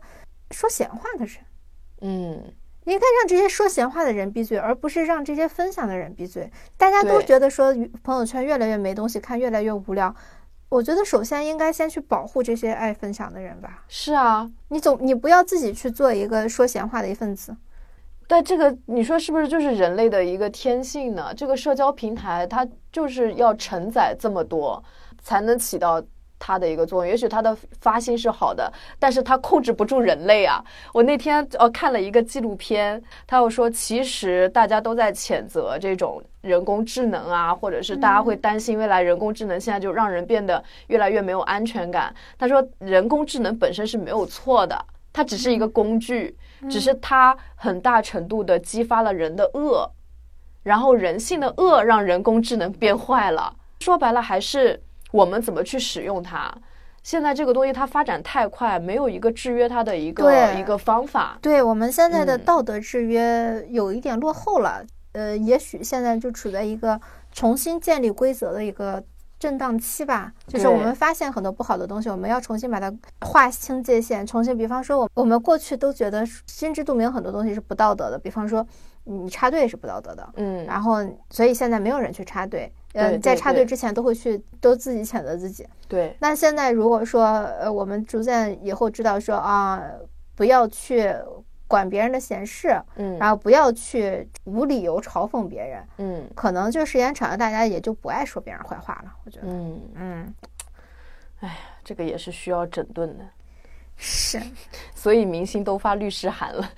[0.50, 1.36] 说闲话的人。
[2.00, 2.42] 嗯，
[2.84, 6.50] 应该让这些说闲话的人闭嘴，而不是让这些分享的人闭嘴。
[6.76, 10.14] 大家都觉得说朋友圈越来越没东西看，越来越无聊。
[10.70, 13.85] 我觉得首先应该先去保护这些爱分享的人吧。
[13.88, 17.54] 是啊，你总你不要自己去做一个说闲话的一份子。
[18.28, 21.35] 但这个你说是不是就是人类的一个天性呢？
[21.35, 24.80] 这个社交平台它就是要承载这么多，
[25.20, 26.00] 才能起到
[26.38, 27.11] 它的一个作用。
[27.11, 30.64] 也许它的发心是好的，但是它控制不住人类啊。
[30.94, 42.14] 我那天呃看了一个纪录片，他又说，其实大家都在谴责这种人工智能啊，或者是大家会担心未来人工智能现在就让人变得越来越没有安全感。
[42.38, 46.37] 他说，人工智能本身是没有错的，它只是一个工具。
[46.68, 49.90] 只是它很大程度的激发了人的恶，
[50.62, 53.57] 然后人性的恶让人工智能变坏了。
[53.81, 54.79] 说白了，还是
[55.11, 56.53] 我们怎么去使用它。
[57.03, 61.38] 现在这个东西它发展太快，没有一个制约它的一个一个方法。
[61.40, 67.01] 对我们现在的嗯道德制约有一点落后了，呃，也许现在就处在一个
[67.33, 69.03] 重新建立规则的一个
[69.38, 70.33] 震荡期吧。
[70.46, 78.66] 就是我们发现很多不好的东西，我们要重新把它划清界限，重新，比方说，我我们过去都觉得心知肚明很多东西是不道德的，比方说
[79.05, 80.99] 你插队是不道德的，嗯，然后
[81.31, 82.70] 所以现在没有人去插队。
[82.92, 85.64] 对呃，在插队之前都会去，都自己谴责自己。
[85.87, 87.25] 对，那现在如果说，
[87.61, 89.81] 呃，我们逐渐以后知道说啊，
[90.35, 91.14] 不要去
[91.70, 99.14] 管别人的闲事，嗯，然后不要去无理由嘲讽别人，嗯可能就时间长了，大家也就不爱说别人坏话了。
[99.24, 100.35] 我觉得，嗯，嗯，
[101.85, 103.24] 这个也是需要整顿的，
[103.96, 104.42] 是
[104.96, 106.68] 所以明星都发律师函了。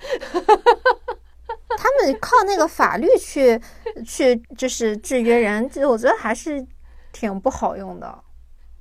[1.75, 3.59] 他们靠那个法律去
[4.05, 6.63] 去就是制约人，就我觉得还是
[7.11, 8.23] 挺不好用的。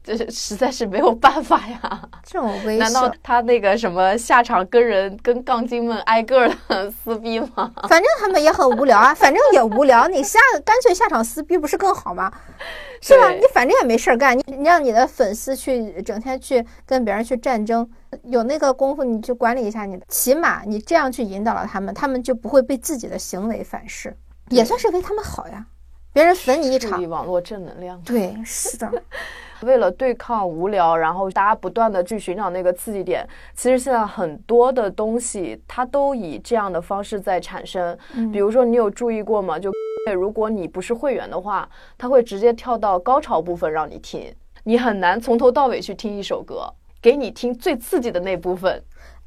[0.05, 2.03] 这是实在是没有办法呀！
[2.25, 7.71] 这种威难道，他那个什么下场跟人跟杠精们挨个的撕逼吗？
[7.89, 12.33] 反正他们也很无聊啊， 反正也无聊，你下干脆下场撕逼不是更好吗？
[13.01, 13.31] 是吧？
[13.31, 17.89] 你反正也没事儿干，你你让你的粉丝去整天去跟别人去战争，
[18.25, 24.17] 有那个功夫你去管理一下你的，起码你这样去引导了他们，他们就不会被自己的行为反噬，
[24.51, 25.67] 也算是为他们好呀。
[26.13, 27.99] 别人粉你一场网络正能量。
[28.03, 28.93] 对，是的，
[29.65, 33.27] 为了对抗无聊，然后大家不断的去寻找那个刺激点。
[33.55, 37.97] 其实现在很多的东西，它都以这样的方式在产生。
[38.33, 39.59] 比如说，你有注意过吗？
[39.59, 39.71] 就
[40.15, 46.69] 如果你不是会员的话，它会直接跳到高潮部分让你听，你很难从头到尾去听一首歌，
[47.01, 48.83] 给你听最刺激的那部分。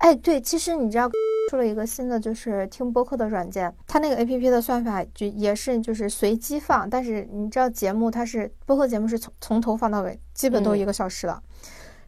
[0.06, 1.10] 哎，对，其实你知道。
[1.50, 11.42] 出了一个新的，就是听播客的软件，它那个 A P P 的算法就也是就是随机放，但是你知道节目它是播客节目是从从头放到尾，基本都一个小时了。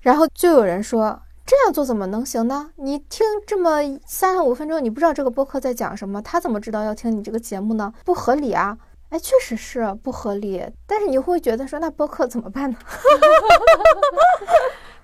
[0.01, 2.71] 然后就有人说这样做怎么能行呢？
[2.77, 7.93] 你听这么三五分钟，你不知道这个播客在讲什么，他怎么知道要听你这个节目呢？
[8.03, 8.77] 不合理啊！
[9.09, 12.77] 哎，确实是不合理，但是你会觉得说那播客怎么办呢？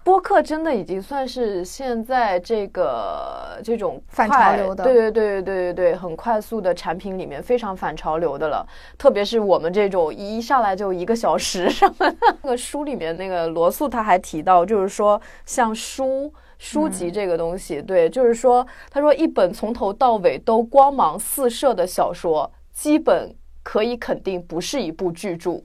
[0.03, 8.67] 播客真的已经算是现在这个这种反潮流的对对对对对对，很快速的产品里面非常反潮流的了。
[8.97, 16.33] 特别是我们这种一上来就一个小时什么的， 那个书里面那个罗素他还提到，就是说像书。
[16.59, 25.61] 书籍这个东西，对，就是说，他说一本从头到尾都光芒四射的小说，基本可以肯定不是一部巨著。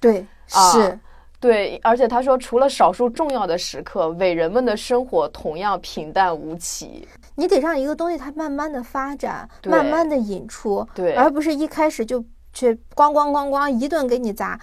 [0.00, 0.98] 对，啊是。
[1.38, 7.06] 对，而且他说，除了少数重要的时刻，伟人们的生活同样平淡无奇。
[7.34, 14.58] 你得让一个东西它慢慢的发展，慢慢的引出，对而不是一开始就去咣咣咣咣一顿给你砸。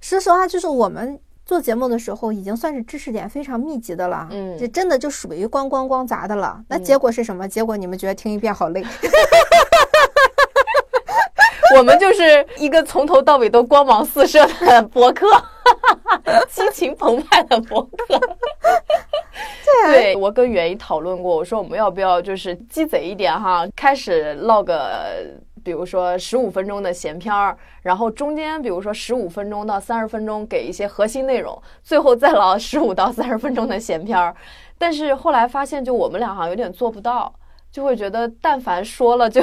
[0.00, 6.62] 说实话，就是我们做节目的时候，已经算是知识点非常密集的了，嗯这真的就属于咣咣咣砸的了。
[6.68, 7.48] 那嗯结果是什么？
[7.48, 8.84] 结果你们觉得听一遍好累，
[11.76, 15.26] 我们就是一个从头到尾都光芒四射的博客，
[16.48, 18.20] 激情澎湃的博客。
[19.84, 25.40] 对我跟袁一讨论过，我说我们要不要就是鸡贼一点哈，开始唠个。
[25.62, 34.34] 比如说十五分钟的闲篇儿，然后中间比如说十五分钟到三十分钟给一些核心内容，最后再唠十五 到三十分钟的闲篇儿。
[34.78, 37.30] 但是后来发现，就我们俩好像有点做不到，
[37.70, 39.42] 就会觉得但凡说了就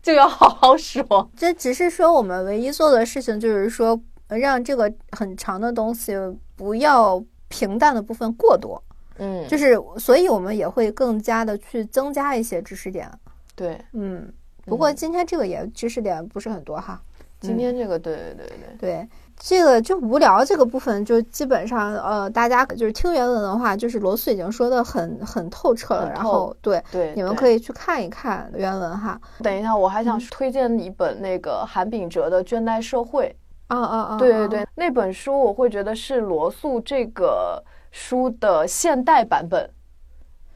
[0.00, 1.28] 就要好好说。
[1.36, 6.14] 这只是说我们唯一做的事情就是说，呃让这个很长的东西
[6.56, 8.82] 不要平淡的部分过多，
[9.18, 13.10] 嗯，就是所以我们也会更加的去增加一些知识点。
[13.54, 13.80] 对。
[13.92, 14.32] 嗯，
[14.64, 17.00] 不过今天这个也知识点不是很多哈。
[17.38, 26.10] 今天这个，对对对对，对，这个就无聊这个部分，就基本上呃，大家就是听原文的话，就是罗素已经说的很很透彻了。
[26.10, 29.20] 然后对，对，你们可以去看一看原文哈。
[29.42, 33.28] 等一下，我还嗯想推荐一本那个韩炳哲的《倦怠社会》。
[33.68, 34.14] 啊啊啊！
[34.14, 39.68] 啊对对对，那本书我会觉得是罗素这个书的现代版本，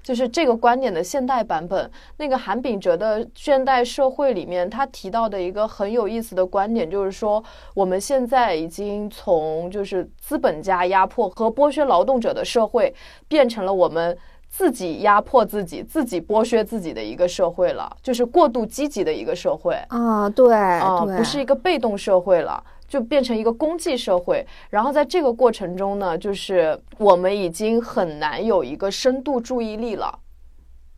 [0.02, 1.90] 就是这个观点的现代版本。
[2.18, 7.42] 那个韩炳哲的《现代社会》里面，他提到的一个很有意思的观点，就是说
[7.74, 12.94] 我们现在已经从就是资本家压迫和剥削劳动者的社会，
[13.28, 14.16] 变成了我们。
[14.52, 19.76] 自己压迫自己、自己剥削自己的一个社会了，就是过度积极的一个社会。
[19.90, 22.60] 啊，对啊、对，不是一个被动社会了，
[22.90, 24.44] 就变成一个公济社会。
[24.68, 30.18] 然后在这个过程中呢，就是我们已经很难有一个深度注意力了。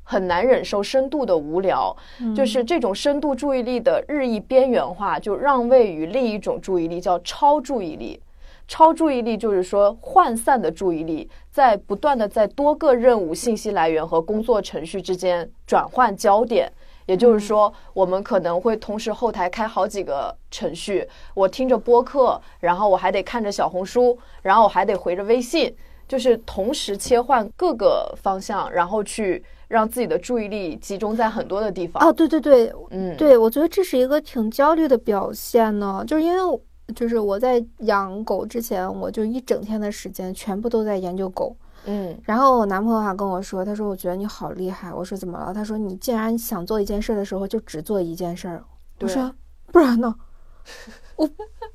[0.05, 8.21] 很难忍受深度的无聊，嗯就是这种深度注意力的日益边缘化，就让位于另一种注意力，叫超注意力。
[8.67, 16.71] 超注意力就是说涣散的注意力，在不断的在多个任务、信息来源和工作程序之间转换焦点。
[17.13, 25.77] 也就是说，我们可能会同时后台开好几个程序，我听着播客，然后我还得看着小红书，然后我还得回着微信，
[26.09, 32.03] 就是同时切换各个方向，然后去让自己的注意力集中在很多的地方。
[32.03, 36.61] 哦，对对对，嗯，对，我觉得这是一个挺焦虑的表现呢，就是因为
[36.97, 41.55] 就是我在养狗之前，我就一整天的时间全部都在研究狗。
[41.87, 44.93] 嗯然后我男朋友还跟我说，他说我觉得你好厉害。
[44.93, 45.53] 我说怎么了？
[45.53, 48.63] 他说你既然想做一件事的时候，就只做一件事儿。
[49.01, 49.35] 我说
[49.67, 50.15] 不然呢？
[51.17, 51.29] 我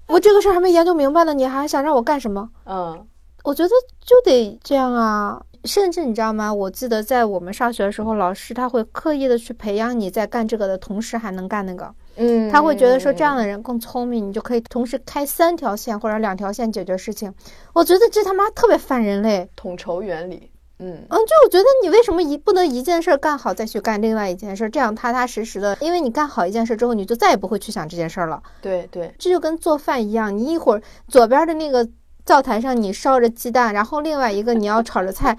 [0.07, 2.49] 我这个事儿还没研究明白呢，你还想让我干什么？
[2.65, 3.05] 嗯
[3.43, 5.41] 我觉得就得这样啊。
[5.63, 6.53] 甚至你知道吗？
[6.53, 11.93] 我记得在我们上学的时候，老师他会刻意的去培养你在干这个的同时还能干那个。
[12.18, 17.34] 嗯，他会觉得说这样的人更聪明，你就可以同时开三条线或者两条线解决事情。
[17.74, 19.49] 我觉得这他妈特别反人类。
[19.55, 20.51] 统筹原理。
[20.80, 28.39] 嗯嗯，就我觉得你为什么一不能一件事儿干好再去干另外一件事儿，这样踏踏实实的，因为你干好一件事之后，你就再也不会去想这件事儿了。
[28.61, 31.88] 对对，这就跟做饭一样，你一会儿左边的那个
[32.24, 35.36] 灶台上你烧着鸡蛋，然后另外一个你要炒着菜，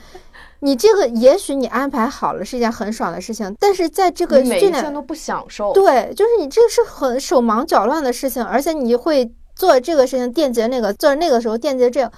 [0.60, 5.72] 你这个也许你安排好了是一件很爽的事情，但是在这个你每一件都不享受。
[5.72, 12.12] 对，就是你这个是很手忙脚乱的事情，而且你会做这个事情惦记那个，做那个时候惦记这个，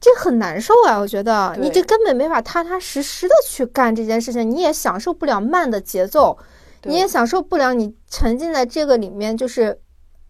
[0.00, 0.98] 这很难受啊！
[0.98, 6.36] 我觉得你这根本没法踏踏实实的去干这件事情，你也享受不了慢的节奏，
[6.82, 9.78] 你也享受不了你沉浸在这个里面就是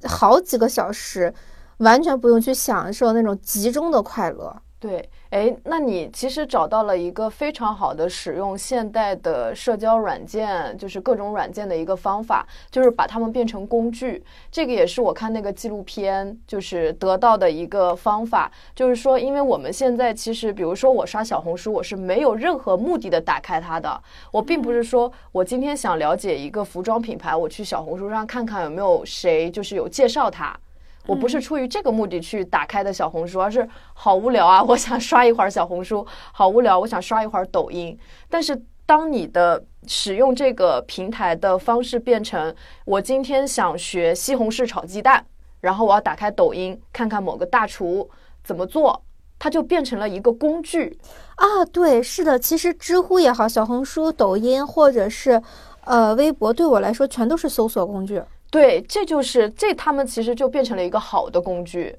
[0.04, 1.34] 好几个小时，
[1.78, 4.56] 完全不用去享受那种集中的快乐。
[4.78, 14.24] 对，哎，那你其实找到了一个非常好的使用现代的社交软件，就是各种软件的一个方法，就是把它们变成工具。
[14.50, 30.58] 这个也是我看那个纪录片就是得到的一个方法，就是说，因为我们现在其实，比如说我刷小红书，我是没有任何目的的打开它的，我并不是说我今天想了解一个服装品牌，我去小红书上看看有没有谁就是有介绍它。
[31.06, 34.62] 我不是出于这个目的去打开的小红书，而是好无聊啊！
[34.68, 37.96] 我想刷一会儿小红书，好无聊，我想刷一会儿抖音。
[38.28, 42.54] 但是当你的使用这个平台的方式变成，
[42.84, 45.24] 我今天想学西红柿炒鸡蛋，
[45.60, 48.08] 然后我要打开抖音看看某个大厨
[48.44, 49.02] 怎么做，
[49.38, 50.98] 它就变成了一个工具。
[51.36, 55.42] 啊，对，是的，其实知乎也好，小红书、抖音或者是
[55.84, 58.22] 呃微博，对我来说全都是搜索工具。
[58.50, 61.94] 对，这就是这，他们其实就变成了一个好的工具，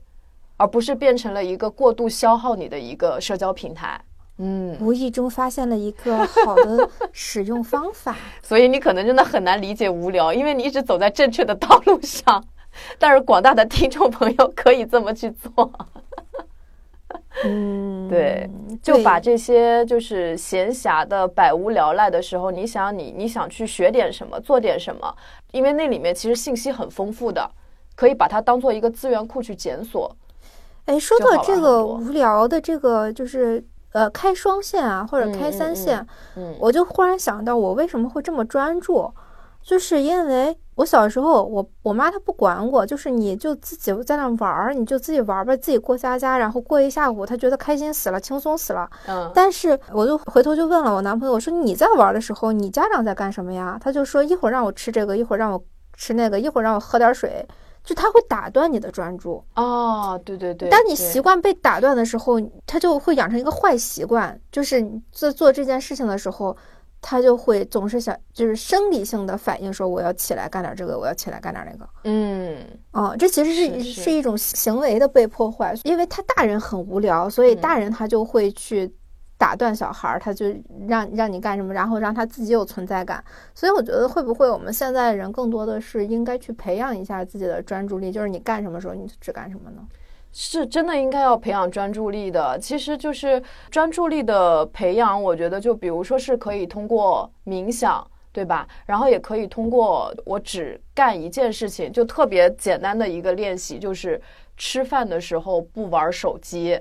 [0.55, 3.99] 而不是变成了一个过度消耗你的一个社交平台。
[4.39, 8.15] 嗯，无意中发现了一个好的 使用方法。
[8.41, 12.43] 所以你可能真的很难理解无聊，因为你一直走在正确的道路上。
[12.99, 15.71] 但是广大的听众朋友可以这么去做，
[17.45, 18.49] 嗯，对，
[18.81, 25.15] 就把这些就是闲暇的、百无聊赖的时候，你想你你想去学点什么，做点什么，
[25.51, 27.49] 因为那里面其实信息很丰富的，
[27.95, 30.15] 可以把它当做一个资源库去检索。
[30.85, 36.07] 哎，说到这个无聊的这个，就是呃开双线啊，或者开嗯嗯嗯三线，
[36.37, 39.13] 嗯我就忽然想到，我为什么会这么专注，
[39.61, 48.87] 就是因为我小时候，我我妈她不管我，就是你就自己在那玩儿，你就自己玩儿吧，自己过家家，然后过一下午，她觉得开心死了，轻松死了。
[49.07, 53.77] 嗯但是我就回头就问了我男朋友，我说你在玩的时候，你家长在干什么呀？
[53.81, 55.61] 他就说一会儿让我吃这个，一会儿让我
[55.93, 57.43] 吃那个，一会儿让我喝点水，
[57.83, 59.43] 就他会打断你的专注。
[59.55, 66.55] 哦，对对对，当你习惯被打断的时候，他就会养成一个坏习惯，就是你在做这件事情的时候，
[67.01, 71.89] 他就会总是想，就是生理性的反应，说我要起来干点这个，我要起来干点那个。
[72.03, 72.57] 嗯，
[72.91, 78.91] 哦，这其实是是一种行为的被破坏，因为他大人很无聊，所以大人他就会去
[79.37, 80.47] 打断小孩儿，他就
[80.87, 83.23] 让让你干什么，然后让他自己有存在感。
[83.53, 89.81] 所以我觉得会不会我们现在的人更多的是应该去培养一下自己的专注力，就是你干什么时候你只干什么呢？
[90.39, 92.59] 是真的应该要培养专注力的。
[92.59, 98.67] 其实就是专注力的培养，我觉得就比如说是可以通过冥想，对吧？
[98.85, 104.21] 然后也可以通过我只干一件事情，就特别简单的一个练习，就是
[104.55, 106.79] 吃饭的时候不玩手机。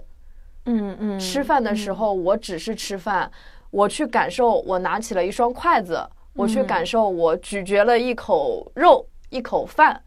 [0.66, 3.30] 嗯嗯吃饭的时候，我只是吃饭，
[3.70, 10.02] 我去感受我拿起了一双筷子，我去感受我咀嚼了一口肉、一口饭，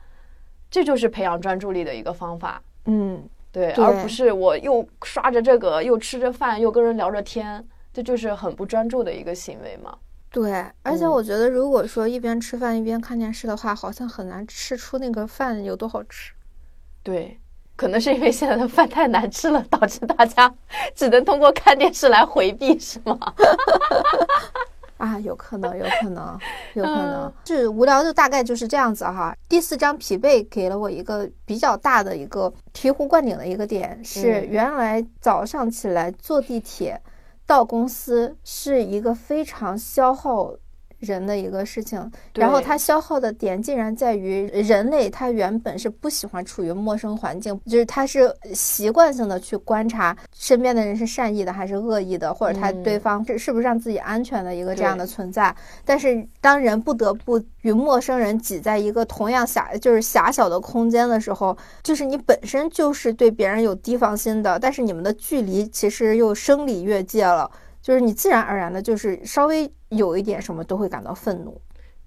[0.70, 2.62] 这就是培养专注力的一个方法。
[2.86, 3.22] 嗯，
[3.52, 9.98] 对，对而不是我又刷着这个，又吃着饭，又跟人聊着天，这就是很不专注的一个行为嘛。
[10.32, 16.32] 对，而且嗯我觉得如果说一边吃饭一边看电视的话，好像很难吃出那个饭有多好吃。
[17.02, 17.40] 对，
[17.76, 20.54] 可能是因为现在的饭太难吃了，导致大家
[20.94, 23.18] 只能通过看电视来回避，是吗？
[25.00, 26.38] 啊，有可能，有可能，
[26.74, 29.34] 有可能嗯，是无聊就大概就是这样子哈。
[29.48, 37.02] 第四章疲惫给了我一个比较大的一个醍醐灌顶的一个点，是嗯原来早上起来坐地铁
[37.46, 40.54] 到公司是一个非常消耗。
[41.00, 42.00] 人的一个事情，
[42.36, 55.56] 然后对它消耗的点竟然在于人类他原本是不喜欢处于陌生环境，就是他是习惯性的去观察身边的人是善意的还是恶意的，或者他嗯对方是是不是让自己安全的一个这样的存在。
[55.86, 67.50] 但是当人不得不与陌生人挤在一个同样狭就是狭小的空间的时候，就是你本身就是对别人有提防心的，但是你们的距离其实又生理越界了。
[67.82, 71.60] 就是你自然而然的，就是稍微有一点什么都会感到愤怒。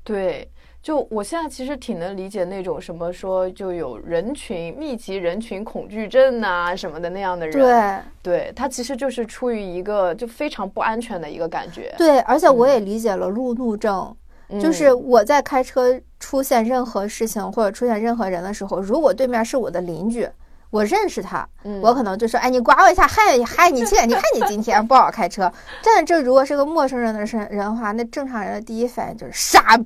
[0.05, 0.49] 对，
[0.83, 14.13] 就我现在其实挺能理解那种什么说就有人群密集人群恐惧症呐、什么的那样的人，对对他其实就是出于一个就非常不安全的一个感觉，对，而且我也理解了路怒症，
[14.49, 20.29] 嗯就是我在开车出现任何事情或者出现任何人的时候，如果对面是我的邻居。
[20.73, 25.53] 我认识他，嗯我可能就说，哎，你刮我一下，嗨嗨，你去，你看你今天 不好开车。
[25.85, 29.85] 但是这如果是个陌生人的人人的话，那正常人的第一反应就是傻逼，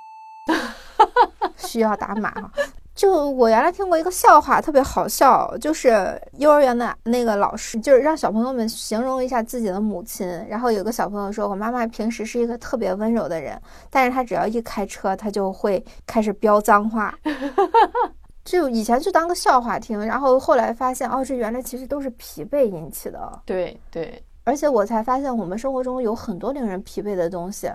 [1.59, 2.49] 需要打码哈。
[2.95, 10.27] 就我原来听过一个笑话，特别好笑，就是幼儿园的那个老师，就是让小朋友们形容一下自己的母亲。
[10.49, 13.61] 然后有个小朋友说：“我妈妈平时是一个特别温柔的人，
[13.91, 17.13] 但是她只要一开车，她就会开始飙脏话。”
[18.47, 23.43] 就以前就当个笑话听，然后后来发现，哦，这原来其实都是疲惫引起的。
[23.45, 27.69] 对对而且我才发现，我们生活中有很多令人疲惫的东西，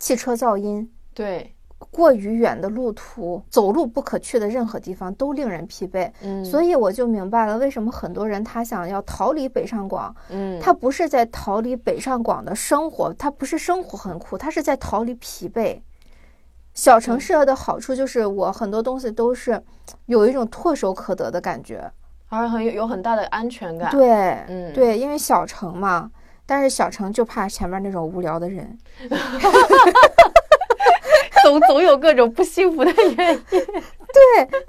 [0.00, 0.92] 汽车噪音。
[1.14, 1.54] 对，
[1.92, 15.80] 过于远的路途，走路不可去的任何地方都令人疲惫，嗯，所以我就明白了为什么很多人他想要逃离北上广，嗯，他不是在逃离北上广的生活，他不是生活很苦，他是在逃离疲惫。
[16.74, 19.62] 小城市的好处就是我很多东西都是
[20.06, 21.90] 有一种唾手可得的感觉，
[22.28, 24.10] 而很有有很大的安全感，对，
[24.48, 24.72] 嗯。
[24.72, 26.10] 对，因为小城嘛，
[26.44, 28.76] 但是小城就怕前面那种无聊的人，
[31.42, 33.42] 总总有各种不幸福的原因，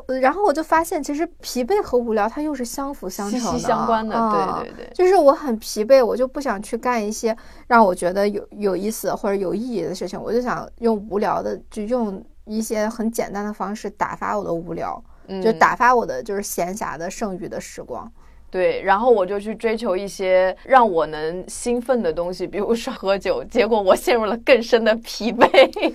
[0.07, 7.35] 对然后我就发现，其实疲惫和无聊它又是相辅相成的，息相关的，啊对对对，就是我很疲惫，我就不想去干一些
[7.67, 15.01] 让我觉得有有意思或者有意义的事情，我就想用无聊的，就用一些很简单的方式打发我的无聊，
[15.43, 18.11] 就嗯打发我的就是闲暇的剩余的时光。
[18.51, 25.93] 对，然后我就去追求一些让我能兴奋的东西，比如说喝酒，结果我陷入了更深的疲惫。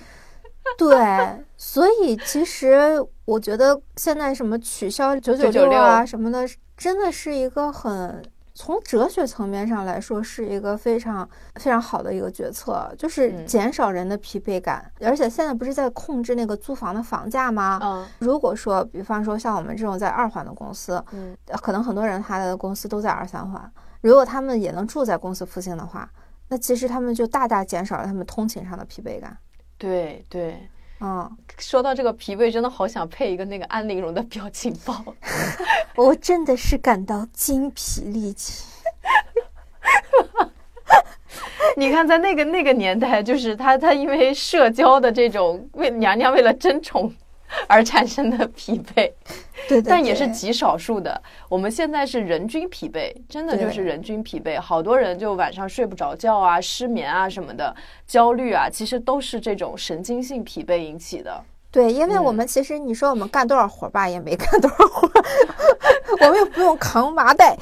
[0.77, 6.47] 对，所以其实我觉得现在什么取消九九六啊什么的，
[6.77, 14.91] 真的是一个很从哲学层面上来说是一个非常非常好的一个决策，就是嗯减少人的疲惫感。
[15.01, 17.79] 而且现在不是在控制那个租房的房价吗？
[17.81, 26.09] 嗯如果说，比方说像我们这种在二环的公司，嗯，呃可能很多人他的公司都在二三环，如果他们也能住在公司附近的话，
[26.49, 29.37] 那其实他们就大大减少了他们通勤上的疲惫感。
[29.81, 30.55] 对对。
[31.03, 31.27] 嗯，
[31.57, 35.03] 说到这个疲惫，真的好想配一个那个安陵容的表情包。
[35.97, 38.63] 我真的是感到精疲力尽。
[41.75, 47.11] 你看，在那个那个年代，就是她她因为社交的这种为娘娘为了争宠
[47.67, 49.11] 而产生的疲惫，
[49.67, 51.21] 对对但也是极少数的。
[51.49, 57.75] 我们现在是人均疲惫，真的就是人均疲惫，好多人就晚上睡不着觉啊、失眠啊什么的，
[58.07, 61.43] 焦虑啊，其实都是这种神经性疲惫引起的。
[61.69, 65.23] 对，因为我嗯们其实你说我们干多少活儿吧，也没干多少活儿，
[66.21, 67.57] 我们又不用扛麻袋，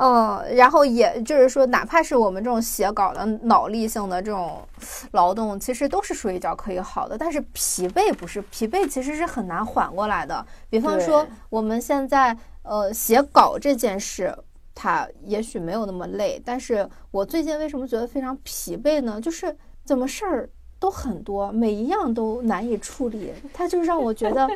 [0.00, 4.66] 嗯，然后也就是说，哪怕是我们这种写稿的脑力性的这种
[5.12, 10.46] 劳动，其实都是睡一觉可以好的，但是疲惫不是，疲惫其实是很难缓过来的。
[10.70, 14.34] 比方说我们现在呃写稿这件事。
[14.72, 19.20] 它也许没有那么累，但是我最近为什么觉得非常疲惫呢？
[19.20, 20.48] 就是怎么事儿
[20.80, 24.48] 都很多，每一样都难以处理，它就让我觉得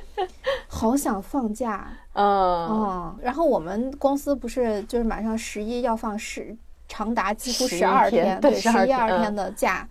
[0.67, 1.87] 好想放假。
[2.15, 6.57] 嗯，嗯，然后我们公司不是就是马上十一要放十
[6.89, 9.87] 长达几乎十二天对十一二天天的假，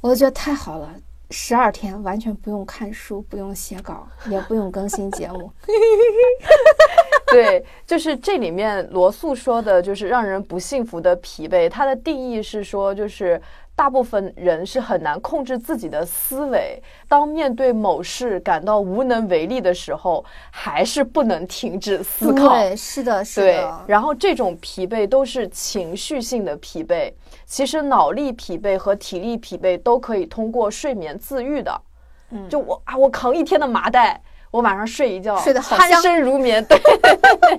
[0.00, 0.92] 我就觉得太好了。
[1.30, 5.50] 十二天完全不用看书，不用写稿，也不用更新节目。
[7.28, 11.68] 对，就是这里面罗素说的，就是让人不幸福的疲惫。
[11.68, 13.40] 它的定义是说，就是
[13.76, 22.50] 大部分人是很难控制自己的思维，当面对某事感到无能为力的时候，还是不能停止思考。
[22.50, 27.12] 对，是的，是对的，，然后这种疲惫都是情绪性的疲惫。
[27.46, 31.80] 其实脑力疲惫和体力疲惫都可以通过睡眠自愈的。
[32.30, 34.20] 嗯就我啊，我扛一天的麻袋，
[34.50, 36.64] 我晚上睡一觉，睡得好酣香身如眠。
[36.64, 37.58] 对对对对。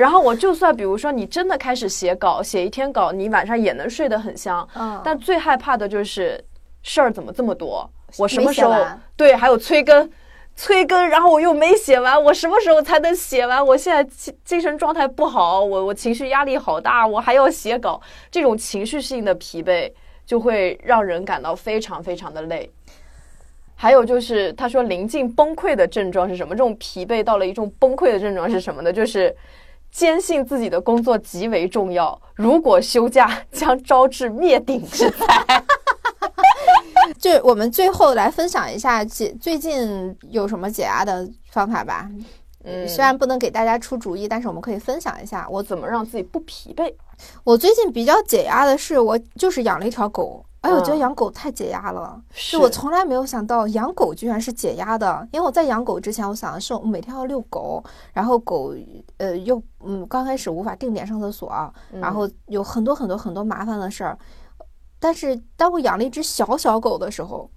[0.00, 4.66] 然后我就算比如说你真的开始写稿，写一天稿，你晚上也能睡得很香。
[4.74, 6.42] 嗯，但最害怕的就是
[6.82, 7.88] 事儿怎么这么多？
[8.16, 8.72] 我什么时候
[9.14, 9.36] 对？
[9.36, 10.10] 还有催更，
[10.56, 13.64] 催更，然后我又没写完，我什么时候才能写完？
[13.64, 19.92] 我现在精精神状态不好，我我情绪压力好大，我还要写稿，这种情绪性的疲惫
[20.24, 22.70] 就会让人感到非常非常的累。
[23.76, 26.54] 还有就是，他说临近崩溃的症状是什么？
[26.54, 28.90] 这种疲惫到了一种崩溃的症状是什么呢？
[28.90, 29.34] 就是
[29.90, 35.26] 坚信自己的工作极为重要，如果休假将招致灭顶之灾。
[37.18, 42.08] 就我们最后来分享一下解最近有什么解压的方法吧。
[42.64, 45.46] 嗯虽然不能给大家出主意，但是我们可以分享一下。
[45.50, 46.92] 我怎么让自己不疲惫？
[47.42, 50.44] 我最近比较解压的是，我就是养了一条狗。
[50.60, 52.20] 哎，我觉得嗯养狗太解压了。
[52.32, 57.82] 是就我从来没有想到养狗居然是解压的，因为我在养狗之前，我想的是我每天要遛狗，
[58.12, 58.74] 然后狗
[59.16, 61.50] 呃又嗯刚开始无法定点上厕所，
[61.92, 64.18] 嗯然后有很多很多很多麻烦的事儿。
[64.98, 67.50] 但是当我养了一只小小狗的时候，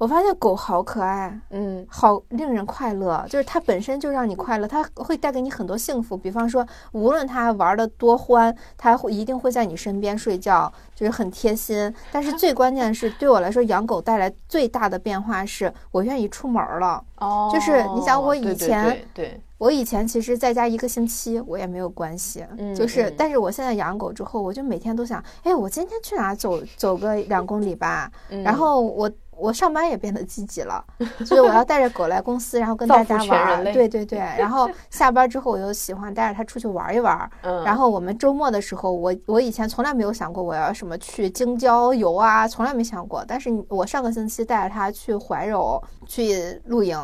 [0.00, 6.16] 我发现狗好可爱，嗯好令人快乐，就是它本身就让你快乐，它会带给你很多幸福。
[6.16, 11.94] 比方说，无论它玩的多欢，它会一定会在你身边睡觉，就是很贴心。
[12.10, 17.04] 但是最关键的是，对我来说，养狗带来最大的变化是我愿意出门了。
[17.18, 28.10] 哦就是你想我以对对前对对我以前其实在家一个星期我也没有关系，嗯就是嗯但是我现在养狗之后，我就每天都想，哎，我今天去哪走走个两公里吧。
[28.30, 30.84] 嗯然后我我上班也变得积极了，
[31.24, 34.18] 所以我要带着狗来公司，然后跟大家玩儿，对对对。
[34.38, 37.30] 然后下班之后，我又喜欢带着它出去玩一玩。
[37.42, 43.24] 嗯，然后我们周末的时候，我我以前从来没有想过我要什么去京郊游啊，从来没想过。
[43.26, 46.96] 但是我上个星期带着它去怀柔去露营，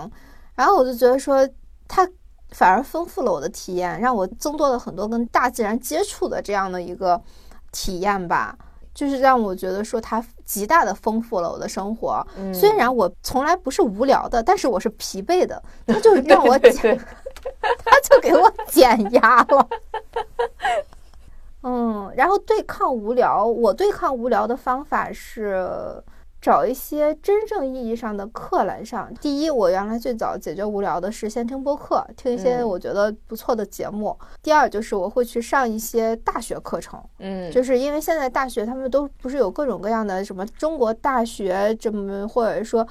[0.55, 1.49] 然后我就觉得说
[1.89, 2.09] 它。
[2.53, 7.21] 反而丰富了我的体验，让我增多了很多跟大自然接触的这样的一个
[7.73, 8.57] 体验吧，
[8.97, 12.27] 就是让我觉得说它极大的丰富了我的生活。
[12.39, 17.01] 嗯虽然我从来不是无聊的，但是我是疲惫的，它就让我 减，对对对
[17.85, 19.69] 它就给我减压了。
[21.63, 26.03] 嗯，然后对抗无聊，我对抗无聊的方法是
[26.47, 29.13] 找一些真正意义上的课来上。
[29.21, 34.17] 第一，我原来最早解决无聊的是先听播客，听一些嗯我觉得不错的节目。
[34.45, 37.03] 第二，就是我会去上一些大学课程。
[37.19, 42.87] 嗯就是因为现在大学他们都不是有各种各样的什么中国大学这么，或者说。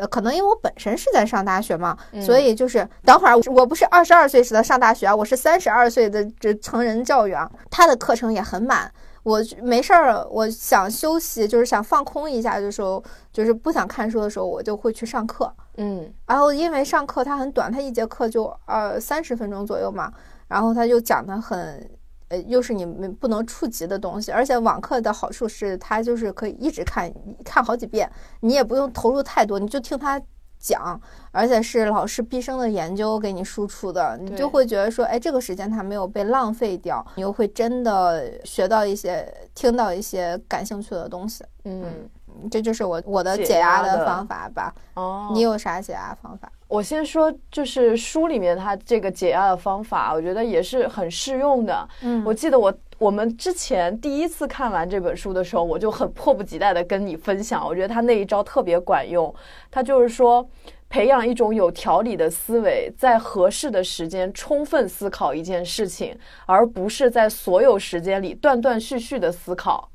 [0.00, 8.88] 呃，可能因为我本身是在上大学嘛，嗯所以就是等会儿我不是二十二岁时的上大学啊，我是三十二岁的这成人教育啊，他的课程也很满。
[9.28, 13.02] 我没事儿，我想休息，就是想放空一下的时候，
[13.32, 15.52] 就是不想看书的时候，我就会去上课。
[15.76, 20.12] 嗯然后因为上课它很短，它一节课就呃三十分钟左右嘛，
[20.48, 21.90] 然后他就讲的很。
[22.30, 27.10] 呃，又是你们不能触及的东西，而且网课的好处是，它就是可以一直看，
[27.42, 28.06] 看好几遍，
[28.40, 30.20] 你也不用投入太多，你就听他
[30.58, 31.00] 讲，
[31.30, 41.44] 而且是老师毕生的研究给你输出的，你就会觉得说，哎，这个时间它没有被浪费掉，你又会真的学到一些、听到一些感兴趣的东西。
[41.64, 42.08] 嗯，
[42.50, 44.74] 这就是我我的解解压的方法吧。
[44.94, 46.50] 哦，你有啥解压方法？
[46.66, 51.88] 我先说，就是书里面它这个解压的方法，我觉得也是很适用的。
[52.02, 59.32] 嗯我记得我我们之前第一次看完这本书的时候，我就很迫不及待的跟你分享，我觉得他那一招特别管用。
[59.70, 60.44] 他就是说，
[60.88, 69.88] 培养一种有条理的思维，在合适的时间充分思考一件事情，而不是在所有时间里断断续续的思考。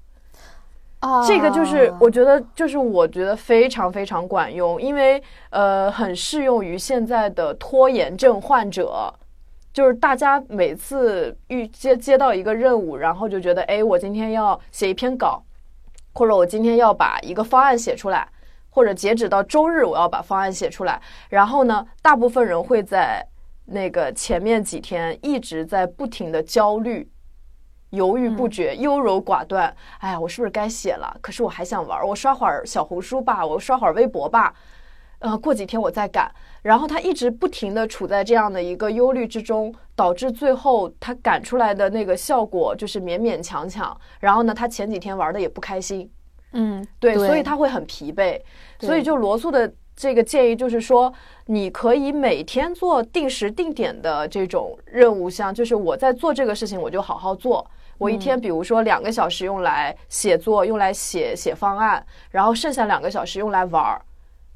[1.28, 9.14] 这个就是我觉得，就是我觉得非常非常管用，因为呃，很适用于现在的拖延症患者。
[9.74, 15.44] 就是大家每次遇接接到一个任务，然后就觉得，哎，我今天要写一篇稿，
[16.14, 18.28] 或者我今天要把一个方案写出来，
[18.70, 21.02] 或者截止到周日我要把方案写出来。
[21.30, 23.28] 然后呢，大部分人会在
[23.66, 27.10] 那个前面几天一直在不停的焦虑。
[27.90, 29.72] 犹豫不决、优柔寡断。
[30.00, 31.16] 哎呀，我是不是该写了？
[31.22, 34.52] 可是我还想玩，我刷会儿小红书吧，我刷会儿微博吧。
[35.20, 36.34] 呃，过几天我再赶。
[36.64, 43.96] 然后他一直不停的处在这样的一个忧虑之中，导致最后他赶出来的那个效果就是勉勉强强。
[44.20, 46.10] 然后呢，他前几天玩的也不开心，
[46.54, 48.42] 嗯，对，对所以他会很疲惫。
[48.80, 51.14] 所以就罗素的这个建议就是说，
[51.48, 57.70] 你可以每天做定时定点的这种任务项，就是我在做这个事情，我就好好做。
[57.98, 64.02] 我一天，比如说两个小时用来写作，用来写写方案，然后剩下两个小时用来玩儿，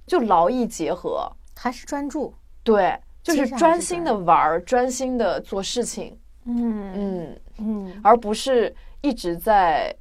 [0.06, 1.30] 就劳逸结合。
[1.58, 2.34] 还是专注。
[2.64, 6.18] 对，就是专心的玩儿，专心的做事情。
[6.46, 9.94] 嗯嗯，嗯，而不是一直在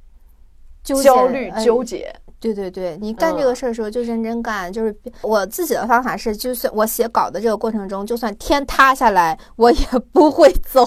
[0.83, 2.13] 焦虑、哎纠结。
[2.39, 4.71] 对对对，你干这个嗯事儿的时候就认真干。
[4.71, 10.83] 就是我自己的方法是，就算我写稿的这个过程中，就算天塌下来，我也不会走。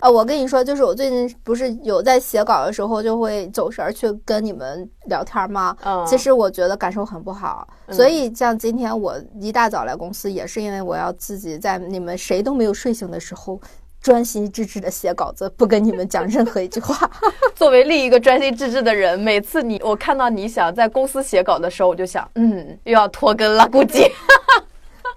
[0.00, 5.76] 啊， 我跟你说，就是我最近不是有在写稿的时候就会走神儿去跟你们聊天吗？
[5.84, 13.60] 嗯，其实我觉得感受很不好，所以像今天我一大早来公司，也是因为我要自己在你们谁都没有睡醒的时候，
[14.06, 17.10] 专心致志的写稿子，不跟你们讲任何一句话。
[17.56, 24.08] 作为另一个专心致志的人，每次你我看到你想在公司写稿的时候，我就想，嗯，又要拖更了，估计。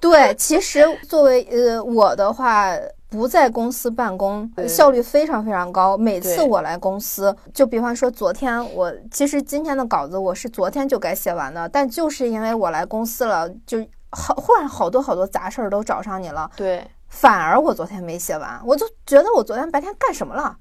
[0.01, 2.75] 对，其实作为呃我的话，
[3.11, 5.95] 不在公司办公，效率非常非常高。
[5.95, 20.57] 每次我来公司，就比方说昨天我其实今天的稿子我是昨天就该写完的，但就是因为我来公司了，就好忽然好多好多杂事儿都找上你了，对反而我昨天没写完，我就觉得我昨天白天干什么了？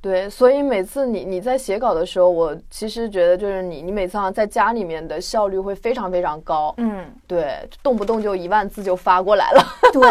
[0.00, 9.62] 对，所以每次你你在写稿的时候，我其实觉得就是你你每次好像在家里面的效率会非常非常高，嗯，对，动不动就一万字就发过来了。
[9.92, 10.02] 对，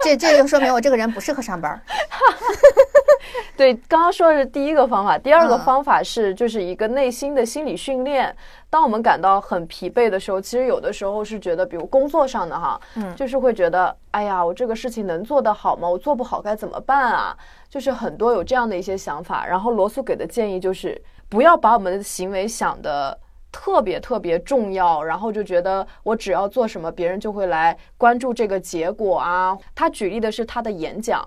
[0.00, 1.80] 这这就说明我这个人不适合上班儿。
[3.54, 8.34] 对，刚刚说的是第一个方法，第二个嗯方法是就是一个内心的心理训练。
[8.70, 15.86] 当我们感到很疲惫的时候，其实有的时候是觉得，比如工作上的哈，嗯就是会觉得，哎呀，我这个事情能做得好吗？
[15.86, 17.36] 我做不好该怎么办啊？
[17.72, 19.46] 就是很多有这样的一些想法。
[19.46, 21.00] 然后罗素给的建议就是，
[21.30, 23.18] 不要把我们的行为想的。
[23.54, 29.54] 特别特别重要，然后就觉得我只要做什么，别人就会来关注这个结果啊。
[29.74, 31.22] 他举例的是他的演讲，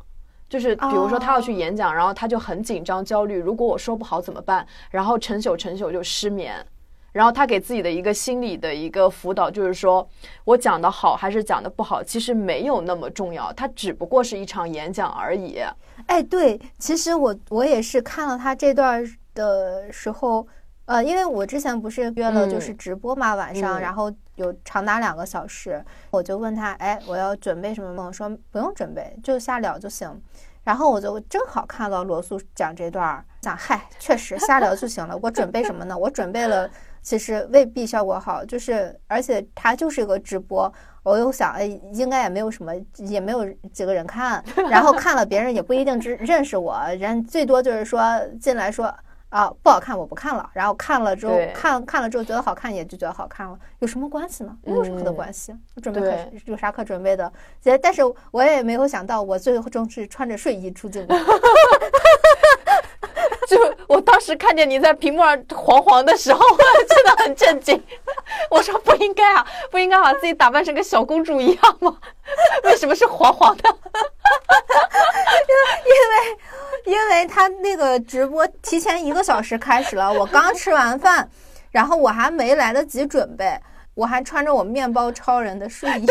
[0.50, 4.66] 就是比如说他要去演讲，然后他就很紧张焦虑，如果我说不好怎么办？
[4.90, 6.66] 然后陈宿陈宿就失眠。
[7.12, 10.06] 然后他给自己的一个心理的一个辅导，就是说
[10.46, 15.60] 我讲的好还是讲的不好，其实没有那么重要，它只不过是一场演讲而已。
[16.08, 19.04] 哎，对，其实我我也是看了他这段
[19.34, 20.48] 的时候，
[20.86, 28.06] 呃，因为我之前不是约了就是嗯直播嘛，晚上，嗯然后有长达两个小时，我就问他，哎，我要准备什么吗？
[28.06, 30.22] 我说不用准备，就瞎聊就行。
[30.64, 35.16] 然后我就正好看到罗素讲这段儿，想嗨，确实瞎聊就行了。
[35.22, 35.96] 我准备什么呢？
[35.96, 36.68] 我准备了，
[37.04, 40.74] 其实未必效果好，就是而且它就是一个直播，
[41.06, 48.02] 我又想，哎，应该也没有什么，也没有几个人看，然后看了别人也不一定知认识我，人最多就是说
[48.42, 48.94] 进来说。
[49.30, 50.50] 啊，不好看，我不看了。
[50.54, 54.58] 然后看了之后，看看了之后觉得好看，也就觉得好看了，有什么关系呢？
[54.64, 55.54] 没有什么的嗯关系。
[55.76, 56.08] 我准备可
[56.46, 57.30] 有啥可准备的？
[57.64, 58.02] 也但是
[58.32, 61.14] 我也没有想到，我最终是穿着睡衣出镜的。
[63.48, 67.82] 就我当时看见你在屏幕上黄黄的时候，我 真的很震惊。
[68.50, 71.98] 我说不应该啊，不应该把自己打扮成个小公主一样吗？
[72.66, 73.76] 为什么是黄黄的？
[76.86, 81.28] 因为他那个直播提前一个小时开始了，我刚吃完饭，
[81.72, 83.60] 然后我还没来得及准备。
[83.96, 86.06] 我还穿着我面包超人的睡衣。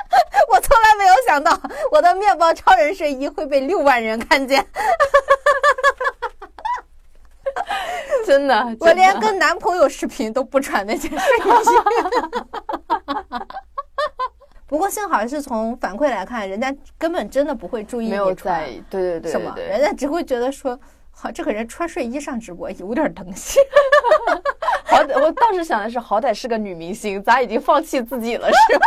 [0.52, 1.58] 我从来没有想到
[1.90, 4.66] 我的面包超人睡衣会被六万人看见。
[8.26, 11.42] 真的，我连跟男朋友视频都不穿那件睡衣。
[14.66, 20.80] 不过幸好是从反馈来看，人家根本真的不会注意你穿对对对什么，人家只会觉得说，
[21.10, 23.60] 好，这个人穿睡衣上直播有点东西。
[24.92, 28.86] 好歹我当时想的是，好歹是个女明星，咱已经放弃自己了，是吧？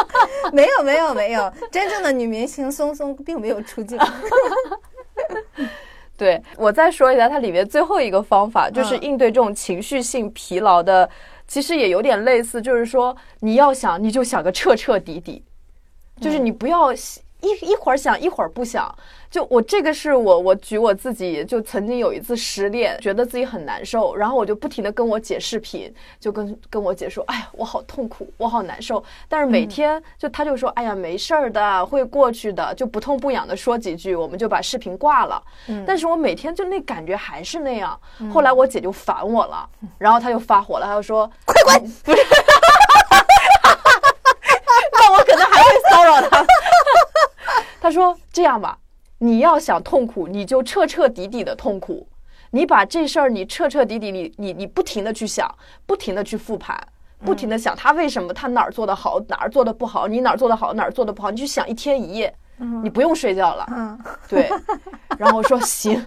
[0.52, 3.98] 没有没有没有，真正的女明星松松并没有出镜。
[6.16, 11.08] 对我再说一下，它里面最后一个方法就是嗯应对这种情绪性疲劳的，
[11.46, 15.44] 其实也有点类似，就是说你要想你就想个彻彻底底，
[16.20, 16.94] 就是你不要
[17.46, 18.92] 一一会儿想一会儿不想。
[19.28, 29.02] 就我这个是我我举我自己，就曾经有一次失恋，觉得自己很难受，然后我就不停的跟我姐视频，就跟跟我姐说，哎呀，我好痛苦，我好难受。
[29.28, 35.42] 但是每天就她就说，哎呀，没事儿的，会过去的，就不痛不痒的说几句，我们就把视频挂了。
[35.84, 37.98] 但是我每天就那感觉还是那样。
[38.32, 39.68] 后来我姐就烦我了，
[39.98, 41.82] 然后她就发火了，她就说，快滚！
[42.04, 42.22] 不是，
[44.92, 46.46] 那我可能还会骚扰她。
[47.86, 48.76] 她说这样吧。
[49.18, 52.04] 你要想痛苦，你就彻彻底底的痛苦。
[52.50, 55.48] 你把这事儿，你彻彻底底，你你你不停的去想，
[55.86, 56.76] 不停的去复盘，
[57.24, 62.34] 不停的想他为什么他哪儿做的好，哪儿做的不好，你哪儿做的好，哪儿做的不好，你去想一天一夜，
[62.82, 63.64] 你不用睡觉了。
[63.70, 63.96] 嗯，
[64.28, 64.50] 对，
[65.16, 66.04] 然后我说行，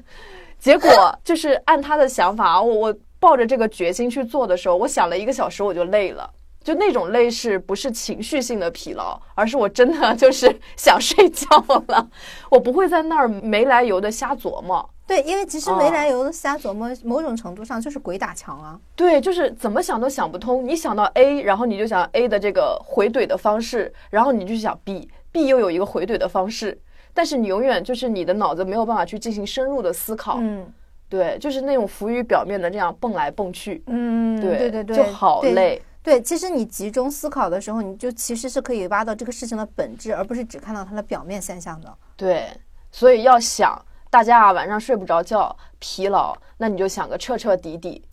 [0.58, 6.30] 结果就是按他的想法，我我抱着这个决心去做的时候，我想了一个小时我就累了。
[6.64, 11.48] 就那种累是不是情绪性的疲劳，而是我真的就是想睡觉
[11.88, 12.10] 了，
[12.52, 14.88] 我不会在那儿没来由的瞎琢磨。
[15.08, 18.80] 对，因为其实没来由的瞎琢磨，某种程度上就是鬼打墙啊。
[18.96, 20.68] 对，就是怎么想都想不通。
[20.68, 26.80] 你想到 A，然后你就想 A 的这个回怼的方式，然后你就想 B，B 又有一个回怼的方式，
[27.12, 30.38] 但是你永远就是你的脑子没有办法去进行深入的思考。
[30.40, 30.72] 嗯
[31.10, 35.82] 对，就是那种浮于表面的这样蹦来蹦去，嗯，对对对对，就好累。
[36.02, 41.98] 对，其实你集中思考的时候，你就其实是可以挖到这个事情的本质，而不是只看到它的表面现象的。
[42.16, 42.50] 对，
[42.92, 43.80] 所以要想
[44.10, 48.06] 大家啊晚上睡不着觉、疲劳，那你就想个彻彻底底。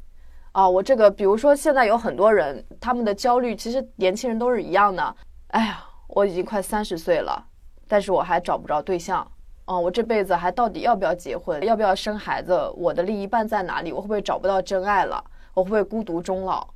[0.52, 5.16] 啊，我这个比如说现在有很多人，他们的焦虑其实年轻人都是一样的。
[5.48, 7.46] 哎呀，我已经快三十岁了，
[7.86, 9.26] 但是我还找不着对象。
[9.66, 11.62] 哦，我这辈子还到底要不要结婚？
[11.64, 12.58] 要不要生孩子？
[12.76, 13.92] 我的另一半在哪里？
[13.92, 15.22] 我会不会找不到真爱了？
[15.54, 16.66] 我会不会孤独终老？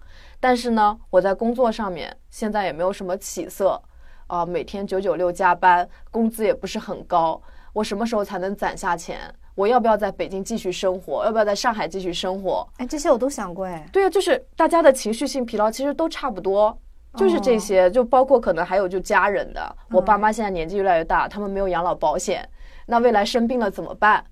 [0.40, 3.80] 但是呢，我在工作上面现在也没有什么起色，
[4.26, 7.40] 啊、每天九九六加班，工资也不是很高，
[7.74, 9.20] 我什么时候才能攒下钱？
[9.54, 11.24] 我要不要在北京继续生活？
[11.26, 12.66] 要不要在上海继续生活？
[12.78, 13.86] 哎，这些我都想过哎。
[13.92, 16.76] 对啊，就是大家的情绪性疲劳其实都差不多，
[17.16, 22.48] 就是这些，就包括可能还有就家人的，我爸妈现在年纪越来越大，他们没有养老保险，
[22.86, 24.24] 那未来生病了怎么办？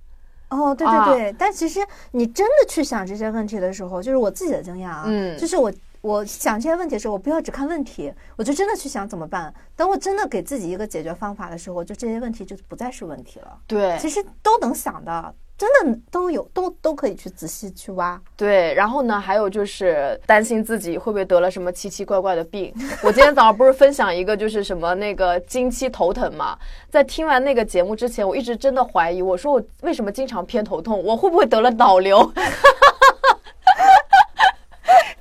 [0.48, 1.80] 哦，对啊对对，但其实
[2.12, 5.70] 你真的去想这些问题的时候，就是我自己的经验啊，嗯就是我
[6.00, 9.52] 我想这些问题的时候，我不要只看问题，我就真的去想怎么办。
[9.74, 13.58] 等我真的给自己一个解决方法的时候，就这些问题就不再是问题了。
[13.66, 18.20] 对其实都能想的，真的都有，都都可以去仔细去挖。
[18.36, 22.72] 对，然后呢，还有就是担心自己会不会得了什么奇奇怪怪的病。
[23.02, 26.56] 我今天早上不是分享一个就是什么那个经期头疼嘛，
[26.90, 32.32] 在听完那个节目之前，我一直真的怀疑，我说我为什么经常偏头痛，我会不会得了脑瘤？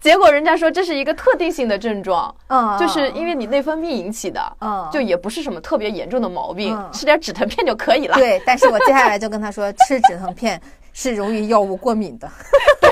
[0.07, 8.15] 结果人家说这是一个特定性的症状，嗯，就是因为你内分泌引起的，嗯就也不是什么特别严重的毛病，嗯吃点止疼片就可以了。
[8.15, 10.61] 对，但是我接下来就 跟他说，吃止疼片
[10.93, 12.31] 是容易药物过敏的。
[12.79, 12.89] 对，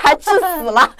[0.00, 0.90] 还致死了，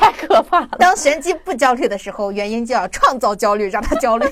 [0.00, 0.68] 太可怕了。
[0.78, 4.26] 当神机不焦虑的时候，原因就要创造焦虑，让他焦虑。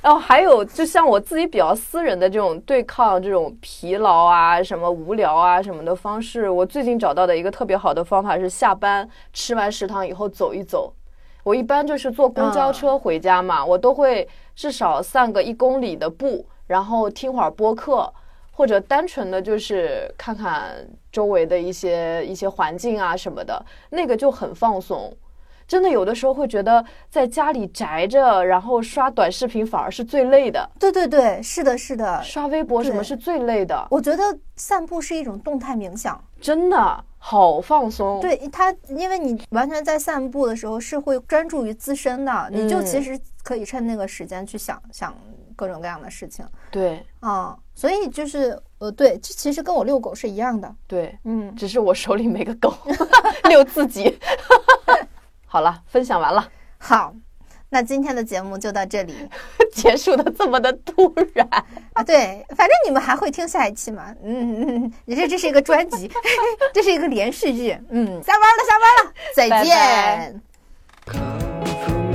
[0.00, 10.92] 然后还有，就像我自己比较私人的这种对抗这种疲劳啊、什么无聊啊什么的方式，我最近找到的一个特别好的方法是下班吃完食堂以后走一走。
[11.42, 18.12] 我一般就是坐公交车回家嘛，我都会至少散个一公里的步，然后听会儿播客，
[18.52, 25.12] 或者单纯的就是看看周围的一些一些环境啊什么的，那个就很放松。
[25.68, 32.20] 真的有的时候会觉得在家里宅着，然后刷短视频反而是最累的，对对对，是的，是的。
[32.24, 34.22] 刷微博什么是最累的，我觉得
[34.56, 38.18] 散步是一种动态冥想，真的好放松。
[38.20, 45.14] 对它，因为你完全在散步的时候是会专注于自身的，你就其嗯实可以趁那个时间去想想
[45.54, 46.46] 各种各样的事情。
[46.70, 47.04] 对。
[47.20, 52.72] 啊、所以就是呃，对，这其实跟我遛狗是一样的，对，嗯，只是我手里没个狗，
[53.50, 54.16] 遛自己。
[55.50, 56.46] 好了，分享完了，
[56.76, 57.14] 好，
[57.70, 59.14] 那今天的节目就到这里
[59.72, 61.48] 结束的这么的突然。
[61.94, 62.02] 啊。
[62.02, 64.14] 对，反正你们还会听下一期嘛。
[64.22, 66.10] 嗯嗯你，这这是一个专辑，
[66.72, 67.76] 这是一个连续剧。
[67.88, 70.42] 嗯，下班了，下班了，再拜见。
[71.06, 72.07] 拜